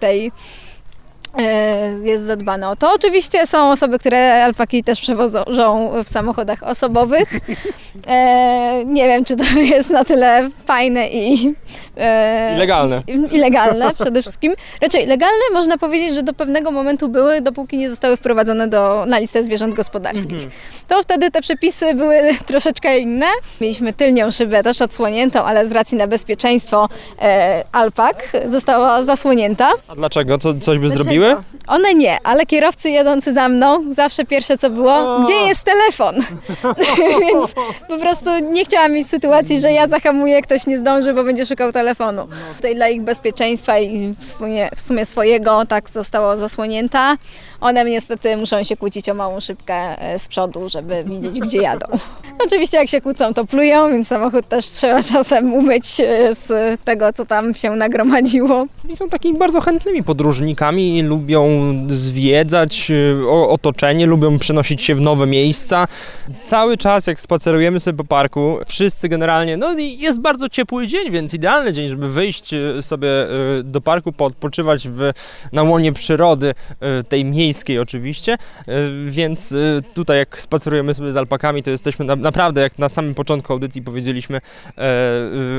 tej 0.00 0.32
jest 2.02 2.24
zadbane 2.24 2.68
o 2.68 2.76
to. 2.76 2.92
Oczywiście 2.94 3.46
są 3.46 3.70
osoby, 3.70 3.98
które 3.98 4.44
alpaki 4.44 4.84
też 4.84 5.00
przewożą 5.00 5.90
w 6.04 6.08
samochodach 6.08 6.62
osobowych. 6.62 7.40
E, 8.06 8.82
nie 8.86 9.06
wiem, 9.06 9.24
czy 9.24 9.36
to 9.36 9.44
jest 9.58 9.90
na 9.90 10.04
tyle 10.04 10.48
fajne 10.66 11.08
i 11.08 11.54
e, 11.96 12.56
legalne. 12.58 13.02
i 13.32 13.38
legalne 13.38 13.94
przede 13.94 14.22
wszystkim. 14.22 14.52
Raczej 14.80 15.06
legalne 15.06 15.42
można 15.52 15.78
powiedzieć, 15.78 16.14
że 16.14 16.22
do 16.22 16.32
pewnego 16.32 16.70
momentu 16.70 17.08
były, 17.08 17.40
dopóki 17.40 17.76
nie 17.76 17.90
zostały 17.90 18.16
wprowadzone 18.16 18.68
do, 18.68 19.04
na 19.08 19.18
listę 19.18 19.44
zwierząt 19.44 19.74
gospodarskich. 19.74 20.48
To 20.88 21.02
wtedy 21.02 21.30
te 21.30 21.40
przepisy 21.40 21.94
były 21.94 22.16
troszeczkę 22.46 22.98
inne. 22.98 23.26
Mieliśmy 23.60 23.92
tylnią 23.92 24.30
szybę 24.30 24.62
też 24.62 24.82
odsłoniętą, 24.82 25.44
ale 25.44 25.66
z 25.66 25.72
racji 25.72 25.98
na 25.98 26.06
bezpieczeństwo 26.06 26.88
e, 27.22 27.64
alpak 27.72 28.32
została 28.46 29.02
zasłonięta. 29.02 29.70
A 29.88 29.94
dlaczego? 29.94 30.38
Co, 30.38 30.54
coś 30.54 30.78
by 30.78 30.86
Dlaczego? 30.86 31.02
zrobiły? 31.04 31.23
One 31.66 31.94
nie, 31.94 32.18
ale 32.24 32.46
kierowcy 32.46 32.90
jadący 32.90 33.34
za 33.34 33.48
mną, 33.48 33.92
zawsze 33.92 34.24
pierwsze 34.24 34.58
co 34.58 34.70
było, 34.70 35.20
gdzie 35.24 35.34
jest 35.34 35.64
telefon? 35.64 36.14
Więc 37.20 37.54
po 37.88 37.98
prostu 37.98 38.30
nie 38.52 38.64
chciałam 38.64 38.92
mieć 38.92 39.06
sytuacji, 39.06 39.60
że 39.60 39.72
ja 39.72 39.88
zahamuję, 39.88 40.42
ktoś 40.42 40.66
nie 40.66 40.78
zdąży, 40.78 41.14
bo 41.14 41.24
będzie 41.24 41.46
szukał 41.46 41.72
telefonu. 41.72 42.28
Tutaj 42.56 42.74
dla 42.74 42.88
ich 42.88 43.02
bezpieczeństwa 43.02 43.78
i 43.78 44.14
w 44.74 44.80
sumie, 44.80 45.06
swojego 45.06 45.66
tak 45.66 45.90
zostało 45.90 46.36
zasłonięta. 46.36 47.16
One 47.60 47.84
niestety 47.84 48.36
muszą 48.36 48.62
się 48.62 48.76
kłócić 48.76 49.08
o 49.08 49.14
małą 49.14 49.40
szybkę 49.40 49.74
e, 49.74 50.18
z 50.18 50.28
przodu, 50.28 50.68
żeby 50.68 51.04
widzieć, 51.04 51.40
gdzie 51.40 51.58
jadą. 51.58 51.86
Oczywiście 52.46 52.76
jak 52.76 52.88
się 52.88 53.00
kłócą, 53.00 53.34
to 53.34 53.46
plują, 53.46 53.90
więc 53.90 54.08
samochód 54.08 54.48
też 54.48 54.66
trzeba 54.66 55.02
czasem 55.02 55.52
umyć 55.52 56.00
e, 56.00 56.34
z 56.34 56.80
tego, 56.80 57.12
co 57.12 57.26
tam 57.26 57.54
się 57.54 57.70
nagromadziło. 57.70 58.66
I 58.88 58.96
są 58.96 59.08
takimi 59.08 59.38
bardzo 59.38 59.60
chętnymi 59.60 60.02
podróżnikami, 60.02 61.02
lubią 61.14 61.48
zwiedzać 61.88 62.90
y, 62.90 63.28
otoczenie, 63.28 64.06
lubią 64.06 64.38
przenosić 64.38 64.82
się 64.82 64.94
w 64.94 65.00
nowe 65.00 65.26
miejsca. 65.26 65.88
Cały 66.44 66.76
czas 66.76 67.06
jak 67.06 67.20
spacerujemy 67.20 67.80
sobie 67.80 67.96
po 67.98 68.04
parku, 68.04 68.58
wszyscy 68.66 69.08
generalnie, 69.08 69.56
no 69.56 69.78
jest 69.78 70.20
bardzo 70.20 70.48
ciepły 70.48 70.86
dzień, 70.86 71.10
więc 71.10 71.34
idealny 71.34 71.72
dzień, 71.72 71.90
żeby 71.90 72.10
wyjść 72.10 72.54
y, 72.54 72.82
sobie 72.82 73.08
y, 73.08 73.62
do 73.64 73.80
parku, 73.80 74.12
poodpoczywać 74.12 74.88
w, 74.88 75.12
na 75.52 75.62
łonie 75.62 75.92
przyrody, 75.92 76.54
tej 77.08 77.24
miejskiej 77.24 77.78
oczywiście, 77.78 78.38
więc 79.06 79.54
tutaj 79.94 80.18
jak 80.18 80.40
spacerujemy 80.40 80.94
sobie 80.94 81.12
z 81.12 81.16
alpakami, 81.16 81.62
to 81.62 81.70
jesteśmy 81.70 82.04
na, 82.04 82.16
naprawdę, 82.16 82.60
jak 82.60 82.78
na 82.78 82.88
samym 82.88 83.14
początku 83.14 83.52
audycji 83.52 83.82
powiedzieliśmy, 83.82 84.36
e, 84.38 84.80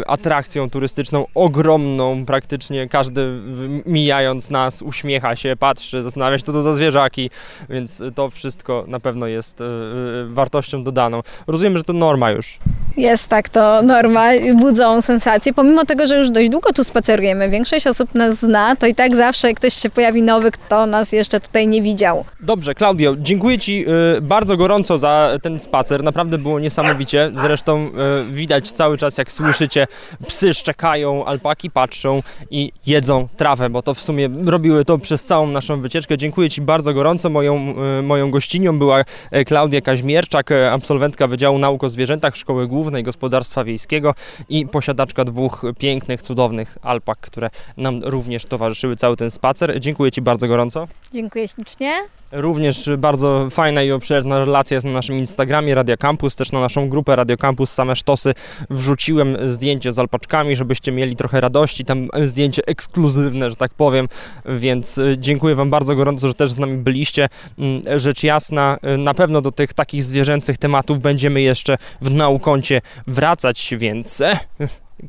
atrakcją 0.08 0.70
turystyczną 0.70 1.26
ogromną, 1.36 2.26
praktycznie 2.26 2.90
każdy 2.90 3.42
mijając 3.86 4.50
nas 4.50 4.82
uśmiecha 4.82 5.36
się, 5.36 5.45
patrzy, 5.60 6.04
zastanawia 6.04 6.38
się, 6.38 6.44
co 6.44 6.54
to 6.54 6.62
za 6.62 6.74
zwierzaki, 6.74 7.30
więc 7.70 8.04
to 8.16 8.30
wszystko 8.30 8.86
na 8.88 9.00
pewno 9.00 9.28
jest 9.28 9.62
y, 9.62 9.64
y, 9.64 9.68
wartością 10.34 10.84
dodaną. 10.84 11.22
Rozumiem, 11.48 11.78
że 11.78 11.84
to 11.84 11.94
norma 11.94 12.32
już. 12.32 12.58
Jest 12.98 13.28
tak, 13.28 13.50
to 13.50 13.82
norma, 13.82 14.30
budzą 14.56 15.02
sensację. 15.02 15.54
Pomimo 15.54 15.86
tego, 15.86 16.08
że 16.08 16.18
już 16.18 16.30
dość 16.30 16.50
długo 16.50 16.74
tu 16.74 16.84
spacerujemy, 16.84 17.50
większość 17.50 17.88
osób 17.88 18.16
nas 18.16 18.40
zna, 18.40 18.76
to 18.76 18.88
i 18.88 18.96
tak 18.96 19.16
zawsze 19.16 19.54
ktoś 19.54 19.74
się 19.74 19.90
pojawi 19.90 20.22
nowy, 20.22 20.52
kto 20.52 20.86
nas 20.86 21.12
jeszcze 21.12 21.40
tutaj 21.40 21.68
nie 21.68 21.82
widział. 21.82 22.26
Dobrze, 22.40 22.76
Klaudio, 22.76 23.16
dziękuję 23.18 23.60
Ci 23.60 23.86
y, 24.18 24.22
bardzo 24.22 24.58
gorąco 24.58 24.98
za 24.98 25.30
ten 25.42 25.60
spacer. 25.60 26.04
Naprawdę 26.04 26.38
było 26.38 26.60
niesamowicie. 26.60 27.32
Zresztą 27.42 27.90
widać 28.32 28.72
cały 28.72 28.98
czas, 28.98 29.18
jak 29.18 29.32
słyszycie, 29.32 29.88
psy 30.28 30.54
szczekają, 30.54 31.26
alpaki 31.26 31.72
patrzą 31.72 32.24
i 32.52 32.72
jedzą 32.86 33.28
trawę, 33.38 33.70
bo 33.70 33.82
to 33.82 33.94
w 33.94 34.02
sumie 34.02 34.30
robiły 34.46 34.86
to 34.86 34.98
przez 34.98 35.26
całą 35.36 35.48
naszą 35.48 35.82
wycieczkę. 35.82 36.18
Dziękuję 36.18 36.50
Ci 36.50 36.62
bardzo 36.62 36.94
gorąco. 36.94 37.30
Moją, 37.30 37.76
y, 38.00 38.02
moją 38.04 38.32
gościnią 38.32 38.80
była 38.80 39.04
e, 39.32 39.46
Klaudia 39.46 39.82
Kaźmierczak, 39.82 40.52
e, 40.52 40.72
absolwentka 40.72 41.28
Wydziału 41.28 41.58
Nauk 41.58 41.84
o 41.84 41.90
Zwierzętach 41.90 42.36
Szkoły 42.36 42.68
Głównej 42.68 43.04
Gospodarstwa 43.04 43.64
Wiejskiego 43.64 44.14
i 44.50 44.68
posiadaczka 44.68 45.24
dwóch 45.24 45.66
pięknych, 45.80 46.22
cudownych 46.22 46.78
alpak, 46.82 47.20
które 47.20 47.50
nam 47.78 48.04
również 48.04 48.46
towarzyszyły 48.46 48.96
cały 48.96 49.18
ten 49.18 49.32
spacer. 49.32 49.80
Dziękuję 49.80 50.12
Ci 50.12 50.22
bardzo 50.22 50.48
gorąco. 50.48 50.88
Dziękuję 51.14 51.48
ślicznie. 51.48 51.92
Również 52.32 52.90
bardzo 52.98 53.50
fajna 53.50 53.84
i 53.84 53.92
obszerna 53.92 54.40
relacja 54.40 54.76
jest 54.76 54.86
na 54.86 54.94
naszym 54.94 55.18
Instagramie 55.18 55.76
Radio 55.76 55.98
Campus, 55.98 56.36
też 56.36 56.52
na 56.52 56.60
naszą 56.60 56.90
grupę 56.90 57.16
Radio 57.16 57.38
Campus 57.38 57.72
Same 57.72 57.96
Sztosy 57.96 58.34
wrzuciłem 58.70 59.38
zdjęcie 59.42 59.92
z 59.92 60.00
alpaczkami, 60.00 60.56
żebyście 60.56 60.92
mieli 60.92 61.16
trochę 61.16 61.42
radości, 61.42 61.86
tam 61.86 62.10
zdjęcie 62.22 62.62
ekskluzywne, 62.68 63.50
że 63.50 63.56
tak 63.56 63.74
powiem, 63.74 64.08
więc 64.46 65.00
dziękuję 65.18 65.56
Wam 65.56 65.70
bardzo 65.70 65.96
gorąco, 65.96 66.28
że 66.28 66.34
też 66.34 66.52
z 66.52 66.58
nami 66.58 66.78
byliście. 66.78 67.30
Mm, 67.60 68.00
Rzecz 68.00 68.24
jasna, 68.24 68.78
y, 68.96 68.98
na 68.98 69.14
pewno 69.14 69.42
do 69.42 69.52
tych 69.52 69.74
takich 69.74 70.04
zwierzęcych 70.04 70.58
tematów 70.58 71.00
będziemy 71.00 71.42
jeszcze 71.42 71.78
w 72.02 72.12
naukoncie 72.12 72.82
wracać, 73.08 73.74
więc 73.78 74.22
e, 74.22 74.40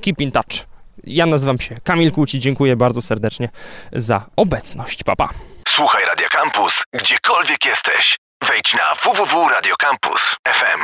keep 0.02 0.20
in 0.20 0.32
touch. 0.32 0.66
Ja 1.04 1.26
nazywam 1.26 1.58
się 1.58 1.76
Kamil 1.84 2.12
Kłóci, 2.12 2.38
dziękuję 2.38 2.76
bardzo 2.76 3.02
serdecznie 3.02 3.48
za 3.92 4.26
obecność. 4.36 5.04
Papa. 5.04 5.28
Pa. 5.28 5.34
Słuchaj 5.68 6.04
Radio 6.04 6.28
Campus, 6.28 6.82
gdziekolwiek 6.92 7.64
jesteś. 7.64 8.16
Wejdź 8.48 8.74
na 8.74 8.94
www.radiocampus.fm. 8.94 10.80